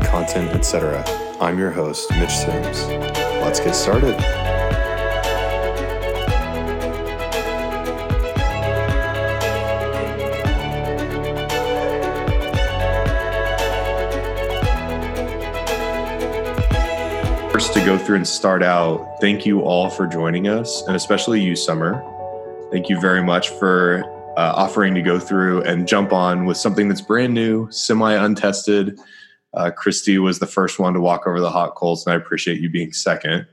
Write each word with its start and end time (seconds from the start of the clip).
Coffee, 0.00 0.10
Content, 0.10 0.50
Etc. 0.52 1.04
I'm 1.38 1.58
your 1.58 1.70
host, 1.70 2.10
Mitch 2.12 2.30
Sims. 2.30 2.86
Let's 3.42 3.60
get 3.60 3.74
started. 3.74 4.16
First, 17.52 17.74
to 17.74 17.84
go 17.84 17.98
through 17.98 18.16
and 18.16 18.26
start 18.26 18.62
out, 18.62 19.18
thank 19.20 19.44
you 19.44 19.60
all 19.60 19.90
for 19.90 20.06
joining 20.06 20.48
us, 20.48 20.82
and 20.86 20.96
especially 20.96 21.42
you, 21.42 21.54
Summer. 21.54 22.02
Thank 22.70 22.88
you 22.88 22.98
very 22.98 23.22
much 23.22 23.50
for 23.50 24.04
uh, 24.38 24.54
offering 24.56 24.94
to 24.94 25.02
go 25.02 25.18
through 25.18 25.62
and 25.64 25.86
jump 25.86 26.14
on 26.14 26.46
with 26.46 26.56
something 26.56 26.88
that's 26.88 27.02
brand 27.02 27.34
new, 27.34 27.70
semi 27.70 28.14
untested. 28.14 28.98
Uh, 29.54 29.70
Christy 29.70 30.18
was 30.18 30.38
the 30.38 30.46
first 30.46 30.78
one 30.78 30.94
to 30.94 31.00
walk 31.00 31.26
over 31.26 31.40
the 31.40 31.50
hot 31.50 31.74
coals, 31.74 32.06
and 32.06 32.14
I 32.14 32.16
appreciate 32.16 32.60
you 32.60 32.70
being 32.70 32.92
second. 32.92 33.46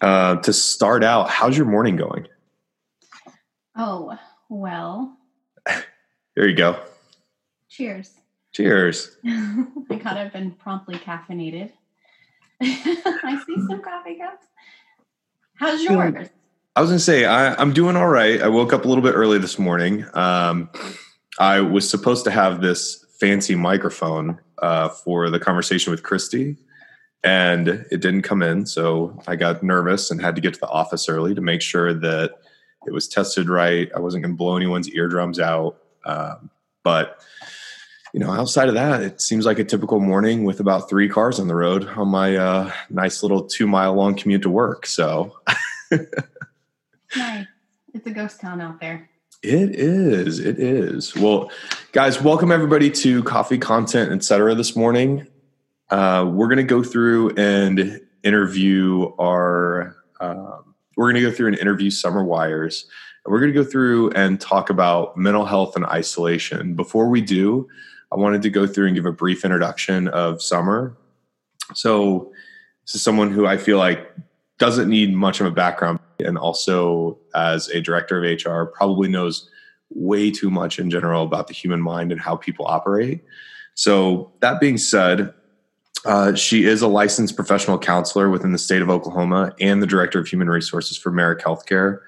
Uh, 0.00 0.36
to 0.36 0.52
start 0.52 1.02
out, 1.02 1.30
how's 1.30 1.56
your 1.56 1.66
morning 1.66 1.96
going? 1.96 2.28
Oh, 3.76 4.16
well. 4.48 5.16
there 5.66 6.48
you 6.48 6.54
go. 6.54 6.80
Cheers. 7.68 8.12
Cheers. 8.52 9.16
I 9.26 9.96
got 10.02 10.16
up 10.16 10.34
and 10.34 10.58
promptly 10.58 10.96
caffeinated. 10.96 11.72
I 12.62 13.42
see 13.46 13.56
some 13.68 13.82
coffee 13.82 14.16
cups. 14.16 14.46
How's 15.56 15.82
yours? 15.82 16.28
I 16.74 16.80
was 16.80 16.90
gonna 16.90 16.98
say 16.98 17.24
I, 17.24 17.60
am 17.60 17.72
doing 17.72 17.96
all 17.96 18.08
right. 18.08 18.40
I 18.40 18.48
woke 18.48 18.72
up 18.72 18.84
a 18.84 18.88
little 18.88 19.02
bit 19.02 19.14
early 19.14 19.38
this 19.38 19.58
morning. 19.58 20.04
Um, 20.14 20.70
I 21.38 21.60
was 21.60 21.88
supposed 21.88 22.24
to 22.24 22.30
have 22.30 22.60
this 22.60 23.04
fancy 23.18 23.54
microphone 23.54 24.38
uh, 24.62 24.88
for 24.88 25.30
the 25.30 25.38
conversation 25.38 25.90
with 25.90 26.02
Christy, 26.02 26.56
and 27.24 27.68
it 27.68 28.00
didn't 28.00 28.22
come 28.22 28.42
in. 28.42 28.66
So 28.66 29.20
I 29.26 29.36
got 29.36 29.62
nervous 29.62 30.10
and 30.10 30.20
had 30.20 30.34
to 30.36 30.40
get 30.40 30.54
to 30.54 30.60
the 30.60 30.68
office 30.68 31.08
early 31.08 31.34
to 31.34 31.40
make 31.40 31.62
sure 31.62 31.92
that 31.94 32.34
it 32.86 32.92
was 32.92 33.08
tested 33.08 33.48
right. 33.48 33.90
I 33.94 34.00
wasn't 34.00 34.22
going 34.22 34.34
to 34.34 34.38
blow 34.38 34.56
anyone's 34.56 34.90
eardrums 34.90 35.40
out. 35.40 35.78
Um, 36.04 36.50
but 36.84 37.20
you 38.14 38.20
know, 38.20 38.30
outside 38.30 38.68
of 38.68 38.74
that, 38.74 39.02
it 39.02 39.20
seems 39.20 39.44
like 39.44 39.58
a 39.58 39.64
typical 39.64 40.00
morning 40.00 40.44
with 40.44 40.60
about 40.60 40.88
three 40.88 41.08
cars 41.08 41.40
on 41.40 41.48
the 41.48 41.54
road 41.54 41.86
on 41.88 42.08
my 42.08 42.36
uh, 42.36 42.72
nice 42.90 43.22
little 43.22 43.42
two 43.42 43.66
mile 43.66 43.94
long 43.94 44.14
commute 44.14 44.42
to 44.42 44.50
work. 44.50 44.86
So. 44.86 45.36
Nice. 47.14 47.46
It's 47.94 48.06
a 48.06 48.10
ghost 48.10 48.40
town 48.40 48.60
out 48.60 48.80
there. 48.80 49.08
It 49.46 49.76
is. 49.76 50.40
It 50.40 50.58
is. 50.58 51.14
Well, 51.14 51.52
guys, 51.92 52.20
welcome 52.20 52.50
everybody 52.50 52.90
to 52.90 53.22
Coffee 53.22 53.58
Content 53.58 54.10
Etc. 54.10 54.56
this 54.56 54.74
morning. 54.74 55.28
Uh, 55.88 56.28
we're 56.28 56.48
going 56.48 56.56
to 56.56 56.64
go 56.64 56.82
through 56.82 57.30
and 57.36 58.00
interview 58.24 59.12
our. 59.20 59.98
Um, 60.18 60.74
we're 60.96 61.12
going 61.12 61.22
to 61.22 61.30
go 61.30 61.30
through 61.30 61.46
and 61.46 61.58
interview 61.60 61.90
Summer 61.90 62.24
Wyers. 62.24 62.88
And 63.24 63.32
we're 63.32 63.38
going 63.38 63.52
to 63.52 63.62
go 63.62 63.62
through 63.62 64.10
and 64.14 64.40
talk 64.40 64.68
about 64.68 65.16
mental 65.16 65.44
health 65.44 65.76
and 65.76 65.86
isolation. 65.86 66.74
Before 66.74 67.08
we 67.08 67.20
do, 67.20 67.68
I 68.10 68.16
wanted 68.16 68.42
to 68.42 68.50
go 68.50 68.66
through 68.66 68.88
and 68.88 68.96
give 68.96 69.06
a 69.06 69.12
brief 69.12 69.44
introduction 69.44 70.08
of 70.08 70.42
Summer. 70.42 70.96
So, 71.72 72.32
this 72.84 72.96
is 72.96 73.02
someone 73.02 73.30
who 73.30 73.46
I 73.46 73.58
feel 73.58 73.78
like 73.78 74.12
doesn't 74.58 74.88
need 74.88 75.14
much 75.14 75.40
of 75.40 75.46
a 75.46 75.52
background 75.52 76.00
and 76.18 76.38
also 76.38 77.18
as 77.34 77.68
a 77.68 77.80
director 77.80 78.22
of 78.22 78.44
HR 78.44 78.64
probably 78.64 79.08
knows 79.08 79.50
way 79.90 80.30
too 80.30 80.50
much 80.50 80.78
in 80.78 80.90
general 80.90 81.22
about 81.22 81.46
the 81.46 81.54
human 81.54 81.80
mind 81.80 82.12
and 82.12 82.20
how 82.20 82.36
people 82.36 82.66
operate. 82.66 83.22
So 83.74 84.32
that 84.40 84.60
being 84.60 84.78
said, 84.78 85.32
uh, 86.04 86.34
she 86.34 86.64
is 86.64 86.82
a 86.82 86.88
licensed 86.88 87.36
professional 87.36 87.78
counselor 87.78 88.30
within 88.30 88.52
the 88.52 88.58
state 88.58 88.82
of 88.82 88.90
Oklahoma 88.90 89.54
and 89.60 89.82
the 89.82 89.86
director 89.86 90.18
of 90.18 90.28
human 90.28 90.48
resources 90.48 90.96
for 90.96 91.10
Maric 91.10 91.40
Healthcare. 91.40 92.00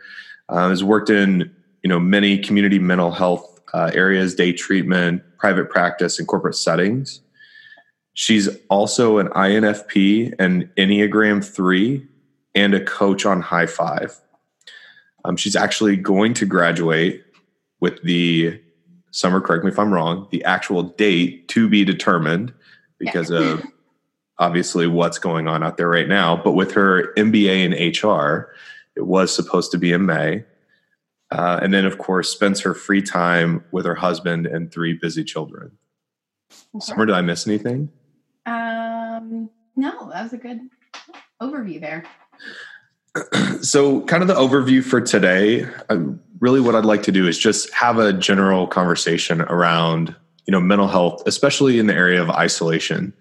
Uh, 0.49 0.71
has 0.71 0.83
worked 0.83 1.11
in 1.11 1.55
you 1.83 1.89
know 1.89 2.01
many 2.01 2.39
community 2.39 2.79
mental 2.79 3.11
health 3.11 3.61
uh, 3.75 3.91
areas, 3.93 4.35
day 4.35 4.53
treatment, 4.53 5.23
private 5.39 5.69
practice, 5.69 6.19
and 6.19 6.27
corporate 6.27 6.55
settings. 6.55 7.21
She's 8.15 8.49
also 8.69 9.19
an 9.19 9.29
INFP 9.29 10.35
and 10.39 10.69
Enneagram 10.77 11.45
three 11.45 12.08
and 12.59 12.75
a 12.75 12.85
coach 12.85 13.25
on 13.25 13.41
high 13.41 13.67
five. 13.67 14.21
Um, 15.25 15.37
she's 15.37 15.57
actually 15.57 15.97
going 15.97 16.35
to 16.35 16.47
graduate 16.47 17.25
with 17.81 18.03
the 18.03 18.61
summer, 19.13 19.41
correct 19.41 19.65
me 19.65 19.71
if 19.71 19.79
I'm 19.79 19.93
wrong, 19.93 20.27
the 20.31 20.45
actual 20.45 20.83
date 20.83 21.49
to 21.49 21.69
be 21.69 21.85
determined 21.85 22.53
because 22.99 23.31
yeah. 23.31 23.39
of 23.39 23.65
obviously 24.39 24.87
what's 24.87 25.19
going 25.19 25.47
on 25.47 25.63
out 25.63 25.77
there 25.77 25.89
right 25.89 26.09
now. 26.09 26.37
But 26.37 26.53
with 26.53 26.73
her 26.73 27.13
MBA 27.17 27.65
in 27.65 28.09
HR, 28.09 28.51
it 28.97 29.07
was 29.07 29.35
supposed 29.35 29.71
to 29.73 29.79
be 29.79 29.93
in 29.93 30.07
May. 30.07 30.45
Uh, 31.31 31.61
and 31.63 31.73
then, 31.73 31.85
of 31.85 31.99
course, 31.99 32.31
spends 32.31 32.61
her 32.61 32.75
free 32.75 33.03
time 33.03 33.63
with 33.71 33.85
her 33.85 33.95
husband 33.95 34.47
and 34.47 34.73
three 34.73 34.95
busy 34.95 35.23
children. 35.23 35.73
Okay. 36.75 36.85
Summer, 36.85 37.07
did 37.07 37.15
I 37.15 37.21
miss 37.21 37.47
anything? 37.47 37.91
Um, 38.47 39.51
no, 39.77 40.11
that 40.11 40.23
was 40.23 40.33
a 40.33 40.39
good 40.39 40.61
overview 41.41 41.81
there. 41.81 42.05
so 43.63 44.03
kind 44.03 44.23
of 44.23 44.29
the 44.29 44.35
overview 44.35 44.83
for 44.83 45.01
today 45.01 45.67
um, 45.89 46.21
really 46.41 46.61
what 46.61 46.75
i'd 46.75 46.85
like 46.85 47.03
to 47.03 47.13
do 47.13 47.27
is 47.27 47.39
just 47.39 47.73
have 47.73 47.99
a 47.99 48.13
general 48.13 48.67
conversation 48.67 49.41
around 49.43 50.15
you 50.49 50.53
know 50.53 50.61
mental 50.61 50.89
health 50.89 51.23
especially 51.27 51.79
in 51.79 51.87
the 51.87 51.95
area 51.95 52.21
of 52.21 52.31
isolation. 52.31 53.13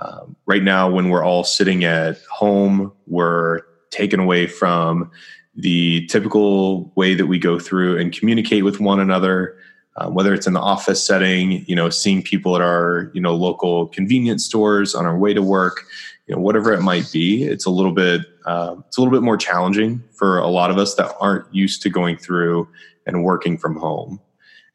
Um, 0.00 0.36
right 0.46 0.62
now 0.62 0.88
when 0.88 1.08
we're 1.08 1.24
all 1.24 1.42
sitting 1.42 1.82
at 1.84 2.22
home 2.30 2.92
we're 3.06 3.62
taken 3.90 4.20
away 4.20 4.46
from 4.46 5.10
the 5.56 6.06
typical 6.06 6.92
way 6.94 7.14
that 7.14 7.26
we 7.26 7.38
go 7.38 7.58
through 7.58 7.98
and 7.98 8.12
communicate 8.12 8.64
with 8.64 8.78
one 8.78 9.00
another 9.00 9.56
um, 9.96 10.14
whether 10.14 10.32
it's 10.32 10.46
in 10.46 10.52
the 10.52 10.60
office 10.60 11.04
setting 11.04 11.64
you 11.66 11.74
know 11.74 11.90
seeing 11.90 12.22
people 12.22 12.54
at 12.54 12.62
our 12.62 13.10
you 13.14 13.20
know 13.20 13.34
local 13.34 13.88
convenience 13.88 14.44
stores 14.44 14.94
on 14.94 15.06
our 15.06 15.18
way 15.18 15.34
to 15.34 15.42
work 15.42 15.86
you 16.30 16.36
know 16.36 16.42
whatever 16.42 16.72
it 16.72 16.80
might 16.80 17.10
be 17.10 17.42
it's 17.42 17.66
a 17.66 17.70
little 17.70 17.90
bit 17.90 18.20
uh, 18.46 18.76
it's 18.86 18.96
a 18.96 19.00
little 19.00 19.12
bit 19.12 19.22
more 19.22 19.36
challenging 19.36 20.00
for 20.12 20.38
a 20.38 20.46
lot 20.46 20.70
of 20.70 20.78
us 20.78 20.94
that 20.94 21.12
aren't 21.18 21.52
used 21.52 21.82
to 21.82 21.90
going 21.90 22.16
through 22.16 22.68
and 23.04 23.24
working 23.24 23.58
from 23.58 23.74
home. 23.76 24.20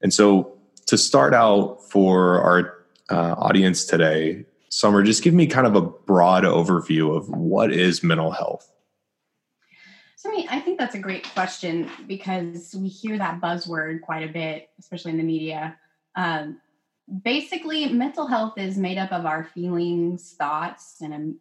And 0.02 0.14
so 0.14 0.58
to 0.88 0.98
start 0.98 1.34
out 1.34 1.80
for 1.90 2.42
our 2.42 2.86
uh, 3.10 3.36
audience 3.38 3.86
today 3.86 4.46
summer 4.68 5.02
just 5.02 5.24
give 5.24 5.34
me 5.34 5.48
kind 5.48 5.66
of 5.66 5.76
a 5.76 5.82
broad 5.82 6.44
overview 6.44 7.16
of 7.16 7.30
what 7.30 7.72
is 7.72 8.04
mental 8.04 8.32
health. 8.32 8.70
So 10.18 10.30
I, 10.30 10.36
mean, 10.36 10.48
I 10.50 10.60
think 10.60 10.78
that's 10.78 10.96
a 10.96 11.00
great 11.00 11.24
question 11.34 11.90
because 12.06 12.76
we 12.78 12.90
hear 12.90 13.18
that 13.18 13.40
buzzword 13.40 14.02
quite 14.02 14.30
a 14.30 14.34
bit 14.34 14.70
especially 14.78 15.12
in 15.12 15.18
the 15.18 15.24
media. 15.24 15.78
Um, 16.18 16.60
basically 17.24 17.88
mental 17.88 18.28
health 18.28 18.58
is 18.58 18.78
made 18.78 18.98
up 18.98 19.12
of 19.12 19.26
our 19.26 19.44
feelings 19.44 20.36
thoughts 20.38 20.98
and 21.02 21.36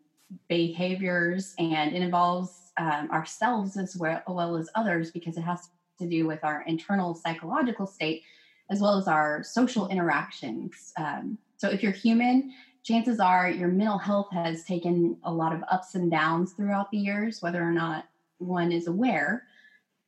behaviors 0.48 1.54
and 1.58 1.94
it 1.94 2.02
involves 2.02 2.72
um, 2.76 3.10
ourselves 3.10 3.76
as 3.76 3.96
well, 3.96 4.22
well 4.26 4.56
as 4.56 4.68
others 4.74 5.10
because 5.10 5.36
it 5.36 5.42
has 5.42 5.68
to 5.98 6.08
do 6.08 6.26
with 6.26 6.42
our 6.42 6.62
internal 6.66 7.14
psychological 7.14 7.86
state 7.86 8.22
as 8.70 8.80
well 8.80 8.96
as 8.96 9.06
our 9.06 9.42
social 9.42 9.88
interactions. 9.88 10.92
Um, 10.96 11.38
so 11.56 11.68
if 11.68 11.82
you're 11.82 11.92
human, 11.92 12.52
chances 12.82 13.20
are 13.20 13.48
your 13.48 13.68
mental 13.68 13.98
health 13.98 14.28
has 14.32 14.64
taken 14.64 15.16
a 15.24 15.32
lot 15.32 15.54
of 15.54 15.62
ups 15.70 15.94
and 15.94 16.10
downs 16.10 16.52
throughout 16.52 16.90
the 16.90 16.98
years, 16.98 17.40
whether 17.40 17.62
or 17.62 17.72
not 17.72 18.06
one 18.38 18.72
is 18.72 18.86
aware. 18.86 19.44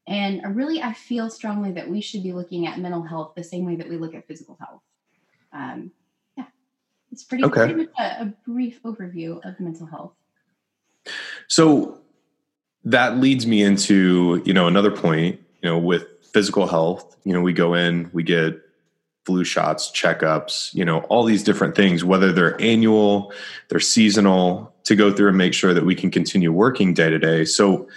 And 0.08 0.56
really, 0.56 0.82
I 0.82 0.92
feel 0.92 1.30
strongly 1.30 1.72
that 1.72 1.88
we 1.88 2.00
should 2.00 2.22
be 2.22 2.32
looking 2.32 2.66
at 2.66 2.78
mental 2.78 3.02
health 3.02 3.32
the 3.34 3.42
same 3.42 3.66
way 3.66 3.76
that 3.76 3.88
we 3.88 3.96
look 3.96 4.14
at 4.14 4.26
physical 4.26 4.56
health. 4.60 4.82
Um, 5.52 5.90
it's 7.16 7.24
pretty, 7.24 7.44
okay. 7.44 7.64
pretty 7.64 7.74
much 7.74 7.88
a, 7.98 8.24
a 8.24 8.32
brief 8.46 8.82
overview 8.82 9.42
of 9.42 9.58
mental 9.58 9.86
health. 9.86 10.12
So 11.48 11.98
that 12.84 13.16
leads 13.16 13.46
me 13.46 13.62
into, 13.62 14.42
you 14.44 14.52
know, 14.52 14.66
another 14.66 14.90
point, 14.90 15.40
you 15.62 15.70
know, 15.70 15.78
with 15.78 16.04
physical 16.34 16.66
health, 16.66 17.16
you 17.24 17.32
know, 17.32 17.40
we 17.40 17.54
go 17.54 17.72
in, 17.72 18.10
we 18.12 18.22
get 18.22 18.60
flu 19.24 19.44
shots, 19.44 19.90
checkups, 19.90 20.74
you 20.74 20.84
know, 20.84 20.98
all 21.04 21.24
these 21.24 21.42
different 21.42 21.74
things, 21.74 22.04
whether 22.04 22.32
they're 22.32 22.60
annual, 22.60 23.32
they're 23.70 23.80
seasonal, 23.80 24.74
to 24.84 24.94
go 24.94 25.10
through 25.10 25.28
and 25.28 25.38
make 25.38 25.54
sure 25.54 25.72
that 25.72 25.86
we 25.86 25.94
can 25.94 26.10
continue 26.10 26.52
working 26.52 26.92
day 26.92 27.08
to 27.08 27.18
day. 27.18 27.46
So 27.46 27.88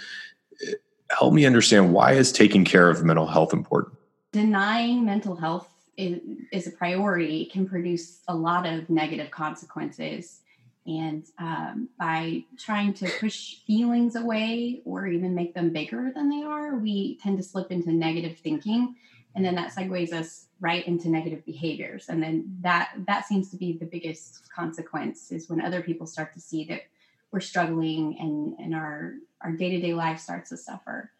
eh, 0.66 0.72
help 1.10 1.34
me 1.34 1.44
understand 1.44 1.92
why 1.92 2.12
is 2.12 2.32
taking 2.32 2.64
care 2.64 2.88
of 2.88 3.04
mental 3.04 3.26
health 3.26 3.52
important? 3.52 3.98
Denying 4.32 5.04
mental 5.04 5.36
health 5.36 5.69
is, 6.00 6.20
is 6.52 6.66
a 6.66 6.76
priority 6.76 7.44
can 7.46 7.68
produce 7.68 8.20
a 8.28 8.34
lot 8.34 8.66
of 8.66 8.88
negative 8.88 9.30
consequences. 9.30 10.40
And 10.86 11.24
um, 11.38 11.90
by 11.98 12.44
trying 12.58 12.94
to 12.94 13.10
push 13.20 13.56
feelings 13.66 14.16
away 14.16 14.82
or 14.84 15.06
even 15.06 15.34
make 15.34 15.54
them 15.54 15.72
bigger 15.72 16.10
than 16.14 16.30
they 16.30 16.42
are, 16.42 16.76
we 16.76 17.18
tend 17.22 17.36
to 17.38 17.44
slip 17.44 17.70
into 17.70 17.92
negative 17.92 18.38
thinking. 18.38 18.96
And 19.34 19.44
then 19.44 19.54
that 19.56 19.72
segues 19.72 20.12
us 20.12 20.46
right 20.58 20.86
into 20.86 21.08
negative 21.08 21.44
behaviors. 21.44 22.08
And 22.08 22.22
then 22.22 22.56
that 22.62 22.92
that 23.06 23.26
seems 23.26 23.50
to 23.50 23.56
be 23.56 23.74
the 23.74 23.86
biggest 23.86 24.50
consequence 24.52 25.30
is 25.30 25.48
when 25.48 25.60
other 25.60 25.82
people 25.82 26.06
start 26.06 26.32
to 26.34 26.40
see 26.40 26.64
that 26.64 26.82
we're 27.30 27.40
struggling 27.40 28.16
and 28.18 28.58
and 28.58 28.74
our 28.74 29.14
our 29.42 29.52
day-to-day 29.52 29.94
life 29.94 30.18
starts 30.18 30.50
to 30.50 30.56
suffer. 30.56 31.12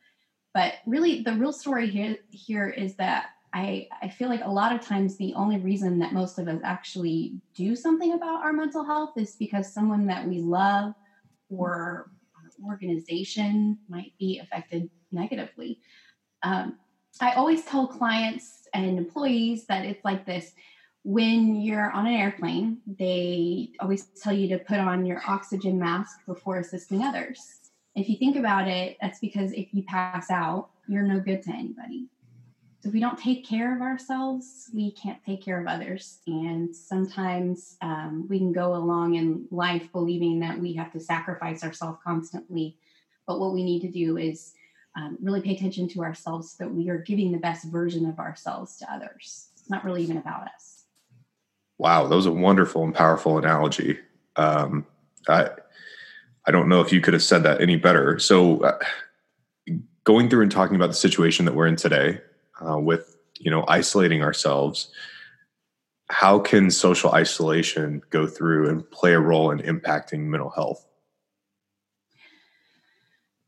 But 0.53 0.75
really 0.87 1.23
the 1.23 1.35
real 1.35 1.53
story 1.53 1.89
here 1.89 2.17
here 2.31 2.69
is 2.69 2.97
that 2.97 3.31
I, 3.53 3.89
I 4.01 4.09
feel 4.09 4.29
like 4.29 4.45
a 4.45 4.51
lot 4.51 4.75
of 4.75 4.81
times 4.81 5.17
the 5.17 5.35
only 5.35 5.59
reason 5.59 5.99
that 5.99 6.13
most 6.13 6.39
of 6.39 6.47
us 6.47 6.61
actually 6.63 7.35
do 7.55 7.75
something 7.75 8.13
about 8.13 8.45
our 8.45 8.53
mental 8.53 8.85
health 8.85 9.15
is 9.17 9.35
because 9.37 9.73
someone 9.73 10.07
that 10.07 10.27
we 10.27 10.39
love 10.39 10.95
or 11.49 12.11
organization 12.65 13.79
might 13.89 14.13
be 14.19 14.39
affected 14.39 14.89
negatively. 15.11 15.81
Um, 16.43 16.79
I 17.21 17.33
always 17.33 17.65
tell 17.65 17.87
clients 17.87 18.69
and 18.73 18.99
employees 18.99 19.67
that 19.67 19.85
it's 19.85 20.05
like 20.05 20.25
this 20.27 20.53
when 21.03 21.57
you're 21.57 21.91
on 21.91 22.07
an 22.07 22.13
airplane, 22.13 22.79
they 22.87 23.71
always 23.81 24.09
tell 24.23 24.35
you 24.35 24.49
to 24.49 24.59
put 24.59 24.79
on 24.79 25.07
your 25.07 25.23
oxygen 25.27 25.79
mask 25.79 26.19
before 26.27 26.59
assisting 26.59 27.03
others. 27.03 27.41
If 27.95 28.09
you 28.09 28.17
think 28.19 28.37
about 28.37 28.69
it, 28.69 28.99
that's 29.01 29.19
because 29.19 29.53
if 29.53 29.73
you 29.73 29.83
pass 29.85 30.31
out, 30.31 30.71
you're 30.89 31.03
no 31.03 31.19
good 31.19 31.43
to 31.45 31.51
anybody. 31.51 32.07
So 32.81 32.89
if 32.89 32.95
we 32.95 33.01
don't 33.01 33.19
take 33.19 33.47
care 33.47 33.77
of 33.77 33.83
ourselves, 33.83 34.71
we 34.75 34.93
can't 34.93 35.23
take 35.25 35.45
care 35.45 35.61
of 35.61 35.67
others. 35.67 36.21
And 36.27 36.75
sometimes 36.75 37.77
um, 37.83 38.27
we 38.29 38.39
can 38.39 38.53
go 38.53 38.75
along 38.75 39.17
in 39.17 39.47
life 39.51 39.93
believing 39.93 40.41
that 40.41 40.59
we 40.59 40.73
have 40.75 40.91
to 40.93 41.01
sacrifice 41.01 41.63
ourselves 41.63 41.99
constantly. 42.03 42.79
But 43.27 43.39
what 43.39 43.53
we 43.53 43.65
need 43.65 43.81
to 43.83 43.91
do 43.91 44.17
is 44.17 44.55
um, 44.97 45.19
really 45.21 45.43
pay 45.43 45.55
attention 45.55 45.89
to 45.89 46.03
ourselves 46.03 46.53
so 46.53 46.65
that 46.65 46.73
we 46.73 46.89
are 46.89 46.97
giving 46.97 47.33
the 47.33 47.39
best 47.39 47.67
version 47.67 48.07
of 48.07 48.19
ourselves 48.19 48.79
to 48.79 48.91
others. 48.91 49.49
It's 49.59 49.69
not 49.69 49.85
really 49.85 50.03
even 50.03 50.17
about 50.17 50.49
us. 50.49 50.85
Wow, 51.77 52.07
that 52.07 52.17
was 52.17 52.27
a 52.27 52.33
wonderful 52.33 52.85
and 52.85 52.95
powerful 52.95 53.37
analogy. 53.37 53.99
Um, 54.37 54.87
I 55.29 55.51
I 56.47 56.51
don't 56.51 56.69
know 56.69 56.81
if 56.81 56.93
you 56.93 57.01
could 57.01 57.15
have 57.15 57.23
said 57.23 57.43
that 57.43 57.61
any 57.61 57.77
better. 57.77 58.19
So, 58.19 58.61
uh, 58.61 58.79
going 60.05 60.29
through 60.29 60.43
and 60.43 60.51
talking 60.51 60.77
about 60.77 60.89
the 60.89 60.95
situation 60.95 61.45
that 61.45 61.55
we're 61.55 61.67
in 61.67 61.77
today, 61.77 62.21
uh, 62.67 62.79
with 62.79 63.17
you 63.39 63.51
know 63.51 63.65
isolating 63.69 64.23
ourselves, 64.23 64.91
how 66.11 66.39
can 66.39 66.71
social 66.71 67.13
isolation 67.13 68.03
go 68.11 68.27
through 68.27 68.69
and 68.69 68.89
play 68.91 69.15
a 69.15 69.21
role 69.21 69.51
in 69.51 69.59
impacting 69.61 70.21
mental 70.21 70.51
health? 70.51 70.87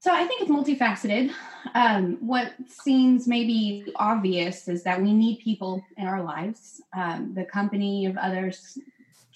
So 0.00 0.12
I 0.12 0.24
think 0.26 0.42
it's 0.42 0.50
multifaceted. 0.50 1.30
Um, 1.74 2.16
what 2.20 2.54
seems 2.66 3.28
maybe 3.28 3.92
obvious 3.94 4.66
is 4.66 4.82
that 4.82 5.00
we 5.00 5.12
need 5.12 5.38
people 5.38 5.84
in 5.96 6.08
our 6.08 6.22
lives. 6.22 6.82
Um, 6.92 7.34
the 7.34 7.44
company 7.44 8.06
of 8.06 8.16
others 8.16 8.78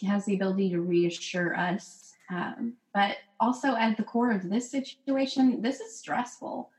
has 0.05 0.25
the 0.25 0.35
ability 0.35 0.71
to 0.71 0.81
reassure 0.81 1.57
us. 1.57 2.15
Um, 2.31 2.75
but 2.93 3.19
also, 3.39 3.77
at 3.77 3.97
the 3.97 4.03
core 4.03 4.33
of 4.33 4.51
this 4.51 4.71
situation, 4.71 5.63
this 5.63 5.79
is 5.79 5.97
stressful. 5.97 6.71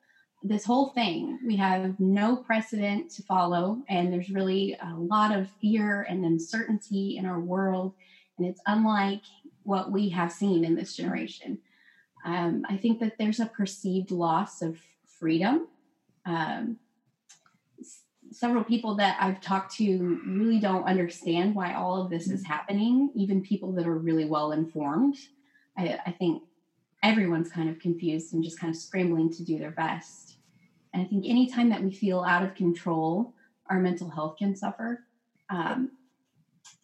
This 0.43 0.65
whole 0.65 0.89
thing, 0.89 1.39
we 1.45 1.55
have 1.57 1.99
no 1.99 2.35
precedent 2.35 3.09
to 3.11 3.23
follow, 3.23 3.81
and 3.89 4.13
there's 4.13 4.29
really 4.29 4.77
a 4.81 4.95
lot 4.95 5.35
of 5.35 5.49
fear 5.59 6.03
and 6.03 6.23
uncertainty 6.23 7.17
in 7.17 7.25
our 7.25 7.39
world. 7.39 7.93
And 8.37 8.47
it's 8.47 8.61
unlike 8.67 9.21
what 9.63 9.91
we 9.91 10.09
have 10.09 10.31
seen 10.31 10.63
in 10.63 10.75
this 10.75 10.95
generation. 10.95 11.57
Um, 12.23 12.63
I 12.69 12.77
think 12.77 12.99
that 12.99 13.17
there's 13.17 13.39
a 13.39 13.47
perceived 13.47 14.11
loss 14.11 14.61
of 14.61 14.77
freedom. 15.19 15.67
Um, 16.25 16.77
several 18.31 18.63
people 18.63 18.95
that 18.95 19.17
I've 19.19 19.41
talked 19.41 19.75
to 19.77 20.21
really 20.25 20.59
don't 20.59 20.83
understand 20.83 21.55
why 21.55 21.73
all 21.73 22.01
of 22.01 22.09
this 22.09 22.29
is 22.29 22.45
happening, 22.45 23.11
even 23.15 23.41
people 23.41 23.71
that 23.73 23.87
are 23.87 23.97
really 23.97 24.25
well 24.25 24.51
informed. 24.51 25.15
I, 25.77 25.99
I 26.05 26.11
think 26.11 26.43
everyone's 27.07 27.49
kind 27.49 27.69
of 27.69 27.79
confused 27.79 28.33
and 28.33 28.43
just 28.43 28.59
kind 28.59 28.73
of 28.73 28.79
scrambling 28.79 29.31
to 29.31 29.43
do 29.43 29.57
their 29.57 29.71
best. 29.71 30.35
And 30.93 31.01
I 31.01 31.05
think 31.05 31.25
anytime 31.25 31.69
that 31.69 31.81
we 31.81 31.91
feel 31.91 32.21
out 32.21 32.43
of 32.43 32.53
control, 32.53 33.33
our 33.69 33.79
mental 33.79 34.09
health 34.09 34.35
can 34.37 34.55
suffer. 34.55 35.05
Um, 35.49 35.91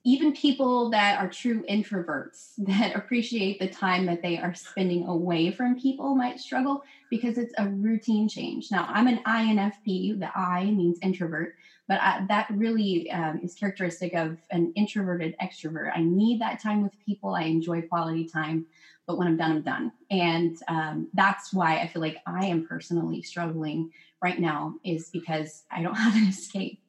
even 0.05 0.33
people 0.33 0.89
that 0.91 1.19
are 1.19 1.29
true 1.29 1.63
introverts 1.69 2.53
that 2.59 2.95
appreciate 2.95 3.59
the 3.59 3.67
time 3.67 4.05
that 4.05 4.21
they 4.21 4.37
are 4.37 4.53
spending 4.53 5.05
away 5.07 5.51
from 5.51 5.77
people 5.77 6.15
might 6.15 6.39
struggle 6.39 6.83
because 7.09 7.37
it's 7.37 7.53
a 7.57 7.67
routine 7.67 8.29
change. 8.29 8.71
Now, 8.71 8.87
I'm 8.89 9.07
an 9.07 9.21
INFP, 9.25 10.19
the 10.19 10.29
I 10.37 10.65
means 10.65 10.99
introvert, 11.01 11.55
but 11.87 11.99
I, 12.01 12.25
that 12.29 12.47
really 12.51 13.11
um, 13.11 13.41
is 13.43 13.53
characteristic 13.55 14.13
of 14.13 14.37
an 14.51 14.71
introverted 14.75 15.35
extrovert. 15.41 15.91
I 15.95 16.01
need 16.01 16.41
that 16.41 16.61
time 16.61 16.83
with 16.83 16.93
people, 17.05 17.35
I 17.35 17.43
enjoy 17.43 17.81
quality 17.83 18.27
time, 18.27 18.65
but 19.05 19.17
when 19.17 19.27
I'm 19.27 19.37
done, 19.37 19.51
I'm 19.51 19.61
done. 19.61 19.91
And 20.09 20.57
um, 20.67 21.07
that's 21.13 21.53
why 21.53 21.79
I 21.79 21.87
feel 21.87 22.01
like 22.01 22.17
I 22.25 22.45
am 22.45 22.65
personally 22.67 23.21
struggling 23.21 23.91
right 24.21 24.39
now, 24.39 24.75
is 24.83 25.09
because 25.09 25.63
I 25.69 25.81
don't 25.81 25.95
have 25.95 26.15
an 26.15 26.27
escape. 26.27 26.79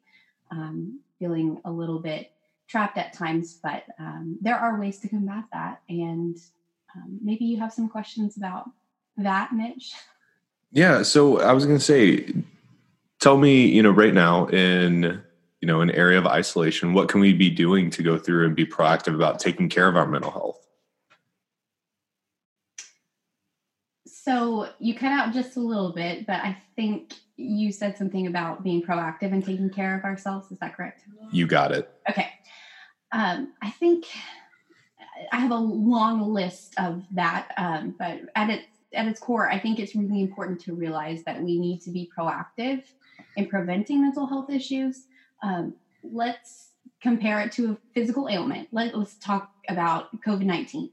Um, 0.50 1.00
feeling 1.18 1.60
a 1.64 1.70
little 1.70 1.98
bit 1.98 2.32
trapped 2.68 2.98
at 2.98 3.12
times, 3.12 3.58
but 3.62 3.84
um, 3.98 4.38
there 4.40 4.56
are 4.56 4.78
ways 4.78 4.98
to 5.00 5.08
combat 5.08 5.44
that. 5.52 5.80
And 5.88 6.36
um, 6.94 7.18
maybe 7.22 7.44
you 7.44 7.58
have 7.60 7.72
some 7.72 7.88
questions 7.88 8.36
about 8.36 8.70
that, 9.16 9.52
Mitch. 9.52 9.92
Yeah. 10.72 11.02
So 11.02 11.40
I 11.40 11.52
was 11.52 11.64
going 11.64 11.78
to 11.78 11.84
say, 11.84 12.26
tell 13.24 13.38
me, 13.38 13.64
you 13.64 13.82
know, 13.82 13.90
right 13.90 14.12
now 14.12 14.46
in 14.48 15.22
you 15.62 15.66
know 15.66 15.80
an 15.80 15.90
area 15.92 16.18
of 16.18 16.26
isolation, 16.26 16.92
what 16.92 17.08
can 17.08 17.20
we 17.20 17.32
be 17.32 17.48
doing 17.48 17.88
to 17.88 18.02
go 18.02 18.18
through 18.18 18.44
and 18.44 18.54
be 18.54 18.66
proactive 18.66 19.14
about 19.14 19.40
taking 19.40 19.70
care 19.70 19.88
of 19.88 19.96
our 19.96 20.06
mental 20.06 20.30
health? 20.30 20.60
So 24.06 24.68
you 24.78 24.94
cut 24.94 25.10
out 25.10 25.32
just 25.32 25.56
a 25.56 25.60
little 25.60 25.92
bit, 25.94 26.26
but 26.26 26.36
I 26.36 26.58
think 26.76 27.14
you 27.36 27.72
said 27.72 27.96
something 27.96 28.26
about 28.26 28.62
being 28.62 28.82
proactive 28.82 29.32
and 29.32 29.44
taking 29.44 29.70
care 29.70 29.96
of 29.96 30.04
ourselves. 30.04 30.52
Is 30.52 30.58
that 30.58 30.76
correct? 30.76 31.00
You 31.32 31.46
got 31.46 31.72
it. 31.72 31.90
Okay. 32.08 32.30
Um, 33.12 33.54
I 33.62 33.70
think 33.70 34.04
I 35.32 35.38
have 35.38 35.50
a 35.50 35.56
long 35.56 36.32
list 36.32 36.74
of 36.78 37.04
that, 37.12 37.52
um, 37.56 37.94
but 37.98 38.20
at 38.36 38.50
its 38.50 38.66
at 38.92 39.08
its 39.08 39.18
core, 39.18 39.50
I 39.50 39.58
think 39.58 39.78
it's 39.78 39.94
really 39.94 40.20
important 40.20 40.60
to 40.60 40.74
realize 40.74 41.24
that 41.24 41.42
we 41.42 41.58
need 41.58 41.80
to 41.82 41.90
be 41.90 42.10
proactive 42.16 42.82
in 43.36 43.46
preventing 43.46 44.02
mental 44.02 44.26
health 44.26 44.50
issues. 44.50 45.06
Um, 45.42 45.74
let's 46.02 46.70
compare 47.00 47.40
it 47.40 47.52
to 47.52 47.72
a 47.72 47.76
physical 47.94 48.28
ailment. 48.28 48.68
Let, 48.72 48.96
let's 48.96 49.16
talk 49.16 49.50
about 49.68 50.20
COVID 50.22 50.44
nineteen. 50.44 50.90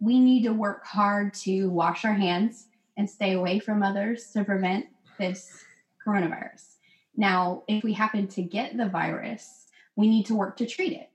We 0.00 0.18
need 0.18 0.42
to 0.44 0.52
work 0.52 0.84
hard 0.84 1.34
to 1.34 1.68
wash 1.70 2.04
our 2.04 2.14
hands 2.14 2.66
and 2.96 3.08
stay 3.08 3.32
away 3.32 3.58
from 3.58 3.82
others 3.82 4.30
to 4.32 4.44
prevent 4.44 4.86
this 5.18 5.64
coronavirus. 6.06 6.76
Now, 7.16 7.62
if 7.68 7.82
we 7.84 7.92
happen 7.92 8.26
to 8.28 8.42
get 8.42 8.76
the 8.76 8.88
virus, 8.88 9.66
we 9.96 10.08
need 10.08 10.26
to 10.26 10.34
work 10.34 10.56
to 10.58 10.66
treat 10.66 10.92
it 10.92 11.08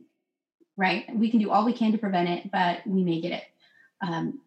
right? 0.79 1.13
We 1.13 1.29
can 1.29 1.41
do 1.41 1.51
all 1.51 1.65
we 1.65 1.73
can 1.73 1.91
to 1.91 1.97
prevent 1.97 2.29
it, 2.29 2.51
but 2.51 2.87
we 2.87 3.03
may 3.03 3.19
get 3.19 3.33
it. 3.33 3.43
Um, 4.01 4.39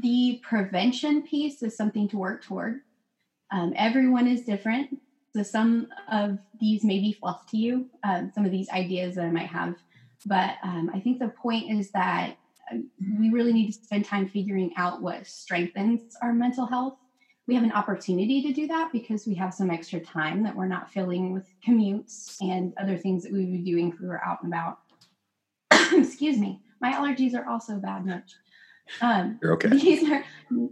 the 0.00 0.40
prevention 0.42 1.22
piece 1.22 1.62
is 1.62 1.76
something 1.76 2.08
to 2.08 2.16
work 2.16 2.42
toward. 2.42 2.80
Um, 3.52 3.74
everyone 3.76 4.26
is 4.26 4.42
different. 4.42 4.98
So 5.34 5.42
some 5.42 5.88
of 6.10 6.38
these 6.58 6.84
may 6.84 6.98
be 6.98 7.12
fluff 7.12 7.46
to 7.50 7.56
you, 7.56 7.86
um, 8.02 8.32
some 8.34 8.44
of 8.44 8.50
these 8.50 8.68
ideas 8.70 9.14
that 9.16 9.24
I 9.24 9.30
might 9.30 9.48
have. 9.48 9.76
But 10.26 10.54
um, 10.62 10.90
I 10.92 11.00
think 11.00 11.18
the 11.18 11.28
point 11.28 11.70
is 11.70 11.90
that 11.92 12.36
uh, 12.72 12.78
we 13.18 13.30
really 13.30 13.52
need 13.52 13.72
to 13.72 13.72
spend 13.72 14.04
time 14.04 14.28
figuring 14.28 14.72
out 14.76 15.02
what 15.02 15.26
strengthens 15.26 16.16
our 16.22 16.32
mental 16.32 16.66
health. 16.66 16.98
We 17.46 17.54
have 17.54 17.64
an 17.64 17.72
opportunity 17.72 18.42
to 18.42 18.52
do 18.52 18.66
that 18.66 18.90
because 18.92 19.26
we 19.26 19.34
have 19.34 19.54
some 19.54 19.70
extra 19.70 20.00
time 20.00 20.42
that 20.42 20.54
we're 20.54 20.66
not 20.66 20.90
filling 20.90 21.32
with 21.32 21.46
commutes 21.66 22.36
and 22.40 22.74
other 22.78 22.96
things 22.96 23.22
that 23.22 23.32
we 23.32 23.40
would 23.40 23.52
be 23.52 23.70
doing 23.70 23.92
if 23.92 24.00
we 24.00 24.08
were 24.08 24.22
out 24.24 24.42
and 24.42 24.52
about. 24.52 24.78
excuse 25.92 26.38
me, 26.38 26.60
my 26.80 26.92
allergies 26.92 27.34
are 27.34 27.48
also 27.48 27.76
bad, 27.76 28.04
Mitch. 28.04 28.34
Um, 29.00 29.38
You're 29.42 29.52
okay. 29.54 29.68
These 29.68 30.08
are, 30.10 30.24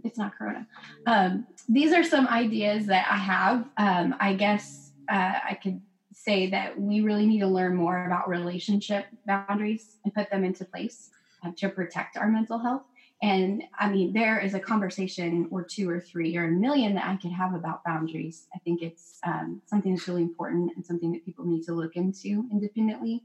it's 0.03 0.17
not 0.17 0.37
Corona. 0.37 0.67
Um, 1.05 1.47
these 1.69 1.93
are 1.93 2.03
some 2.03 2.27
ideas 2.27 2.85
that 2.87 3.07
I 3.09 3.17
have. 3.17 3.65
Um, 3.77 4.15
I 4.19 4.33
guess 4.33 4.91
uh, 5.09 5.33
I 5.49 5.59
could 5.61 5.81
say 6.13 6.49
that 6.49 6.79
we 6.79 7.01
really 7.01 7.25
need 7.25 7.39
to 7.39 7.47
learn 7.47 7.75
more 7.75 8.05
about 8.05 8.27
relationship 8.27 9.05
boundaries 9.25 9.97
and 10.03 10.13
put 10.13 10.29
them 10.29 10.43
into 10.43 10.65
place 10.65 11.11
uh, 11.43 11.51
to 11.57 11.69
protect 11.69 12.17
our 12.17 12.27
mental 12.27 12.57
health. 12.57 12.83
And 13.21 13.63
I 13.79 13.89
mean, 13.89 14.13
there 14.13 14.39
is 14.39 14.53
a 14.53 14.59
conversation 14.59 15.47
or 15.49 15.63
two 15.63 15.89
or 15.89 15.99
three 15.99 16.37
or 16.37 16.45
a 16.45 16.51
million 16.51 16.93
that 16.95 17.05
I 17.05 17.15
could 17.15 17.31
have 17.31 17.53
about 17.53 17.83
boundaries. 17.83 18.47
I 18.53 18.59
think 18.59 18.81
it's 18.81 19.19
um, 19.23 19.61
something 19.65 19.95
that's 19.95 20.07
really 20.07 20.21
important 20.21 20.71
and 20.75 20.85
something 20.85 21.11
that 21.13 21.25
people 21.25 21.45
need 21.45 21.63
to 21.63 21.73
look 21.73 21.95
into 21.95 22.47
independently 22.51 23.23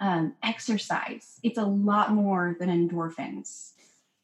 um, 0.00 0.34
exercise. 0.42 1.38
It's 1.42 1.58
a 1.58 1.64
lot 1.64 2.12
more 2.12 2.56
than 2.60 2.68
endorphins. 2.68 3.72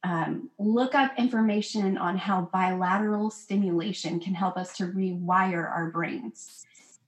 Um, 0.05 0.51
look 0.59 0.95
up 0.97 1.13
information 1.17 1.97
on 1.97 2.17
how 2.17 2.51
bilateral 2.53 3.31
stimulation 3.31 4.19
can 4.19 4.35
help 4.35 4.57
us 4.57 4.77
to 4.79 4.87
rewire 4.87 5.71
our 5.71 5.91
brains. 5.91 6.65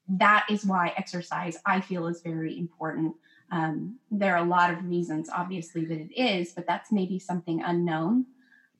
that 0.08 0.46
is 0.50 0.64
why 0.66 0.92
exercise 0.96 1.56
I 1.64 1.80
feel 1.80 2.06
is 2.06 2.20
very 2.20 2.58
important. 2.58 3.14
Um, 3.50 3.96
there 4.10 4.34
are 4.34 4.44
a 4.44 4.48
lot 4.48 4.70
of 4.70 4.84
reasons, 4.84 5.30
obviously, 5.30 5.84
that 5.86 5.98
it 5.98 6.12
is, 6.14 6.52
but 6.52 6.66
that's 6.66 6.92
maybe 6.92 7.18
something 7.18 7.62
unknown. 7.62 8.26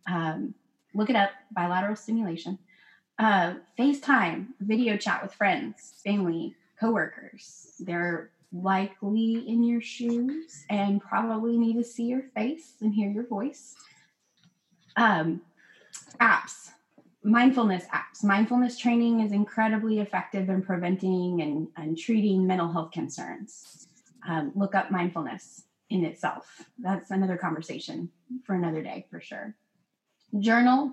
Um, 0.07 0.55
look 0.95 1.11
it 1.11 1.17
up 1.17 1.31
bilateral 1.53 1.97
stimulation. 1.97 2.59
Uh, 3.19 3.55
FaceTime, 3.79 4.49
video 4.61 4.97
chat 4.97 5.23
with 5.23 5.33
friends, 5.33 5.95
family, 6.05 6.57
coworkers. 6.79 7.75
They're 7.79 8.31
likely 8.53 9.49
in 9.49 9.65
your 9.65 9.81
shoes 9.81 10.65
and 10.69 11.01
probably 11.01 11.57
need 11.57 11.75
to 11.75 11.85
see 11.85 12.05
your 12.05 12.23
face 12.35 12.75
and 12.81 12.93
hear 12.93 13.11
your 13.11 13.27
voice. 13.27 13.75
Um, 14.97 15.41
apps, 16.21 16.71
mindfulness 17.23 17.85
apps. 17.87 18.23
Mindfulness 18.23 18.79
training 18.79 19.21
is 19.21 19.33
incredibly 19.33 20.01
effective 20.01 20.49
in 20.49 20.63
preventing 20.63 21.41
and, 21.43 21.69
and 21.77 21.99
treating 21.99 22.47
mental 22.47 22.71
health 22.71 22.93
concerns. 22.93 23.87
Um, 24.29 24.53
look 24.55 24.75
up 24.75 24.91
mindfulness 24.91 25.65
in 25.91 26.05
itself. 26.05 26.63
That's 26.79 27.11
another 27.11 27.37
conversation 27.37 28.11
for 28.45 28.55
another 28.55 28.83
day 28.83 29.07
for 29.11 29.21
sure. 29.21 29.55
Journal. 30.39 30.93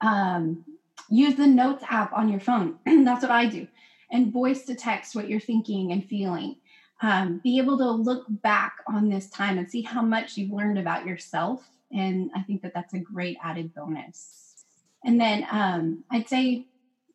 Um, 0.00 0.64
use 1.08 1.34
the 1.34 1.46
notes 1.46 1.84
app 1.88 2.12
on 2.12 2.28
your 2.28 2.40
phone. 2.40 2.78
That's 2.86 3.22
what 3.22 3.30
I 3.30 3.46
do. 3.46 3.66
And 4.10 4.32
voice 4.32 4.64
to 4.64 4.74
text 4.74 5.14
what 5.14 5.28
you're 5.28 5.40
thinking 5.40 5.92
and 5.92 6.04
feeling. 6.04 6.56
Um, 7.00 7.40
be 7.44 7.58
able 7.58 7.78
to 7.78 7.90
look 7.90 8.26
back 8.28 8.78
on 8.88 9.08
this 9.08 9.30
time 9.30 9.58
and 9.58 9.70
see 9.70 9.82
how 9.82 10.02
much 10.02 10.36
you've 10.36 10.50
learned 10.50 10.78
about 10.78 11.06
yourself. 11.06 11.68
And 11.92 12.30
I 12.34 12.42
think 12.42 12.62
that 12.62 12.74
that's 12.74 12.94
a 12.94 12.98
great 12.98 13.38
added 13.42 13.74
bonus. 13.74 14.64
And 15.04 15.20
then 15.20 15.46
um, 15.50 16.04
I'd 16.10 16.28
say 16.28 16.66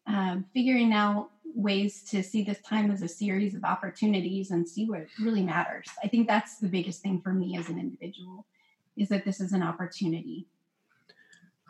um, 0.07 0.45
figuring 0.53 0.93
out 0.93 1.29
ways 1.55 2.03
to 2.09 2.23
see 2.23 2.43
this 2.43 2.59
time 2.61 2.89
as 2.91 3.01
a 3.01 3.07
series 3.07 3.53
of 3.53 3.63
opportunities 3.63 4.51
and 4.51 4.67
see 4.67 4.85
what 4.85 5.05
really 5.21 5.43
matters. 5.43 5.87
I 6.03 6.07
think 6.07 6.27
that's 6.27 6.57
the 6.57 6.67
biggest 6.67 7.01
thing 7.01 7.21
for 7.21 7.33
me 7.33 7.57
as 7.57 7.69
an 7.69 7.79
individual 7.79 8.45
is 8.97 9.09
that 9.09 9.25
this 9.25 9.39
is 9.39 9.53
an 9.53 9.63
opportunity. 9.63 10.47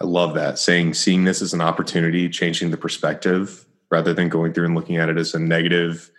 I 0.02 0.06
love 0.06 0.34
that 0.36 0.60
saying 0.60 0.96
seeing 0.96 1.24
this 1.24 1.42
as 1.42 1.54
an 1.54 1.62
opportunity, 1.62 2.30
changing 2.30 2.72
the 2.72 2.78
perspective 2.78 3.66
rather 3.90 4.14
than 4.14 4.28
going 4.28 4.54
through 4.54 4.66
and 4.66 4.76
looking 4.76 4.98
at 4.98 5.10
it 5.10 5.18
as 5.18 5.34
a 5.34 5.40
negative 5.40 6.10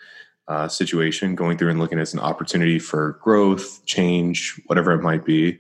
uh, 0.47 0.69
situation, 0.69 1.35
going 1.35 1.59
through 1.59 1.71
and 1.71 1.81
looking 1.81 1.99
at 1.99 2.01
it 2.01 2.03
as 2.03 2.15
an 2.15 2.21
opportunity 2.21 2.79
for 2.79 3.19
growth, 3.23 3.85
change, 3.85 4.61
whatever 4.67 4.93
it 4.93 5.03
might 5.03 5.25
be. 5.25 5.59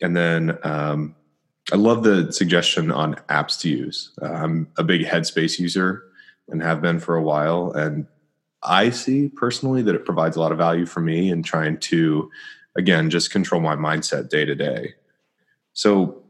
And 0.00 0.16
then 0.16 0.58
um, 0.62 1.14
I 1.72 1.76
love 1.76 2.02
the 2.02 2.32
suggestion 2.32 2.90
on 2.90 3.16
apps 3.28 3.60
to 3.60 3.68
use. 3.68 4.12
Uh, 4.20 4.26
I'm 4.26 4.68
a 4.76 4.84
big 4.84 5.02
Headspace 5.02 5.58
user 5.58 6.04
and 6.48 6.62
have 6.62 6.80
been 6.80 6.98
for 6.98 7.16
a 7.16 7.22
while. 7.22 7.72
And 7.72 8.06
I 8.62 8.90
see 8.90 9.28
personally 9.28 9.82
that 9.82 9.94
it 9.94 10.04
provides 10.04 10.36
a 10.36 10.40
lot 10.40 10.52
of 10.52 10.58
value 10.58 10.86
for 10.86 11.00
me 11.00 11.30
in 11.30 11.42
trying 11.42 11.78
to, 11.78 12.30
again, 12.76 13.10
just 13.10 13.30
control 13.30 13.60
my 13.60 13.76
mindset 13.76 14.30
day 14.30 14.44
to 14.44 14.54
day. 14.54 14.94
So, 15.74 16.22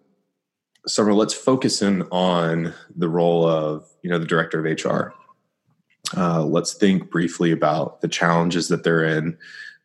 Summer, 0.87 1.15
let's 1.15 1.35
focus 1.35 1.83
in 1.83 2.03
on 2.11 2.75
the 2.97 3.09
role 3.09 3.47
of, 3.47 3.87
you 4.03 4.11
know, 4.11 4.19
the 4.19 4.27
director 4.27 4.65
of 4.65 4.85
HR. 4.85 5.13
Uh, 6.17 6.43
let's 6.43 6.75
think 6.75 7.11
briefly 7.11 7.53
about 7.53 8.01
the 8.01 8.09
challenges 8.09 8.69
that 8.69 8.85
they're 8.85 9.05
in, 9.05 9.37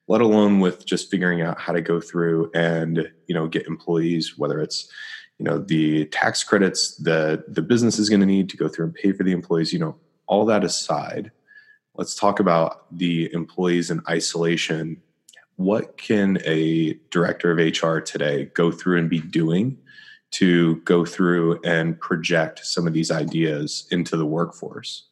let 0.08 0.22
alone 0.22 0.60
with 0.60 0.86
just 0.86 1.10
figuring 1.10 1.42
out 1.42 1.60
how 1.60 1.74
to 1.74 1.82
go 1.82 2.00
through 2.00 2.52
and, 2.54 3.12
you 3.28 3.36
know, 3.36 3.48
get 3.48 3.68
employees, 3.68 4.38
whether 4.38 4.60
it's 4.60 4.92
you 5.40 5.46
know 5.46 5.58
the 5.58 6.06
tax 6.06 6.44
credits 6.44 6.96
that 6.98 7.44
the 7.54 7.62
business 7.62 7.98
is 7.98 8.08
going 8.08 8.20
to 8.20 8.26
need 8.26 8.50
to 8.50 8.56
go 8.56 8.68
through 8.68 8.86
and 8.86 8.94
pay 8.94 9.12
for 9.12 9.24
the 9.24 9.32
employees 9.32 9.74
you 9.74 9.80
know 9.80 9.96
all 10.28 10.46
that 10.46 10.64
aside 10.64 11.32
let's 11.96 12.16
talk 12.16 12.40
about 12.40 12.86
the 12.96 13.32
employees 13.34 13.92
in 13.92 14.02
isolation. 14.10 15.02
What 15.56 15.98
can 15.98 16.40
a 16.46 16.94
director 17.12 17.52
of 17.52 17.58
hr 17.58 18.00
today 18.00 18.46
go 18.54 18.72
through 18.72 19.00
and 19.00 19.10
be 19.10 19.20
doing 19.20 19.78
to 20.32 20.78
go 20.78 21.06
through 21.06 21.60
and 21.64 22.00
project 22.00 22.66
some 22.66 22.88
of 22.88 22.94
these 22.94 23.12
ideas 23.12 23.88
into 23.92 24.18
the 24.18 24.26
workforce? 24.26 25.08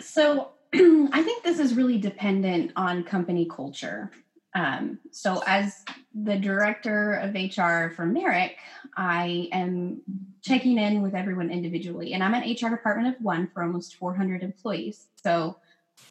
So 0.00 0.50
i 1.12 1.22
think 1.22 1.42
this 1.42 1.58
is 1.58 1.74
really 1.74 1.98
dependent 1.98 2.72
on 2.76 3.04
company 3.04 3.46
culture 3.46 4.10
um, 4.56 4.98
so, 5.10 5.42
as 5.46 5.84
the 6.14 6.38
director 6.38 7.12
of 7.12 7.34
HR 7.34 7.92
for 7.94 8.06
Maric, 8.06 8.52
I 8.96 9.50
am 9.52 10.00
checking 10.40 10.78
in 10.78 11.02
with 11.02 11.14
everyone 11.14 11.50
individually, 11.50 12.14
and 12.14 12.24
I'm 12.24 12.32
an 12.32 12.50
HR 12.50 12.70
department 12.70 13.14
of 13.14 13.22
one 13.22 13.50
for 13.52 13.62
almost 13.62 13.96
400 13.96 14.42
employees. 14.42 15.08
So, 15.22 15.58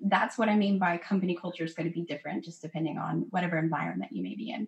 that's 0.01 0.37
what 0.37 0.47
I 0.47 0.55
mean 0.55 0.77
by 0.77 0.97
company 0.97 1.35
culture 1.35 1.63
is 1.63 1.73
going 1.73 1.87
to 1.87 1.93
be 1.93 2.03
different, 2.03 2.45
just 2.45 2.61
depending 2.61 2.99
on 2.99 3.25
whatever 3.31 3.57
environment 3.57 4.11
you 4.11 4.21
may 4.21 4.35
be 4.35 4.51
in. 4.51 4.67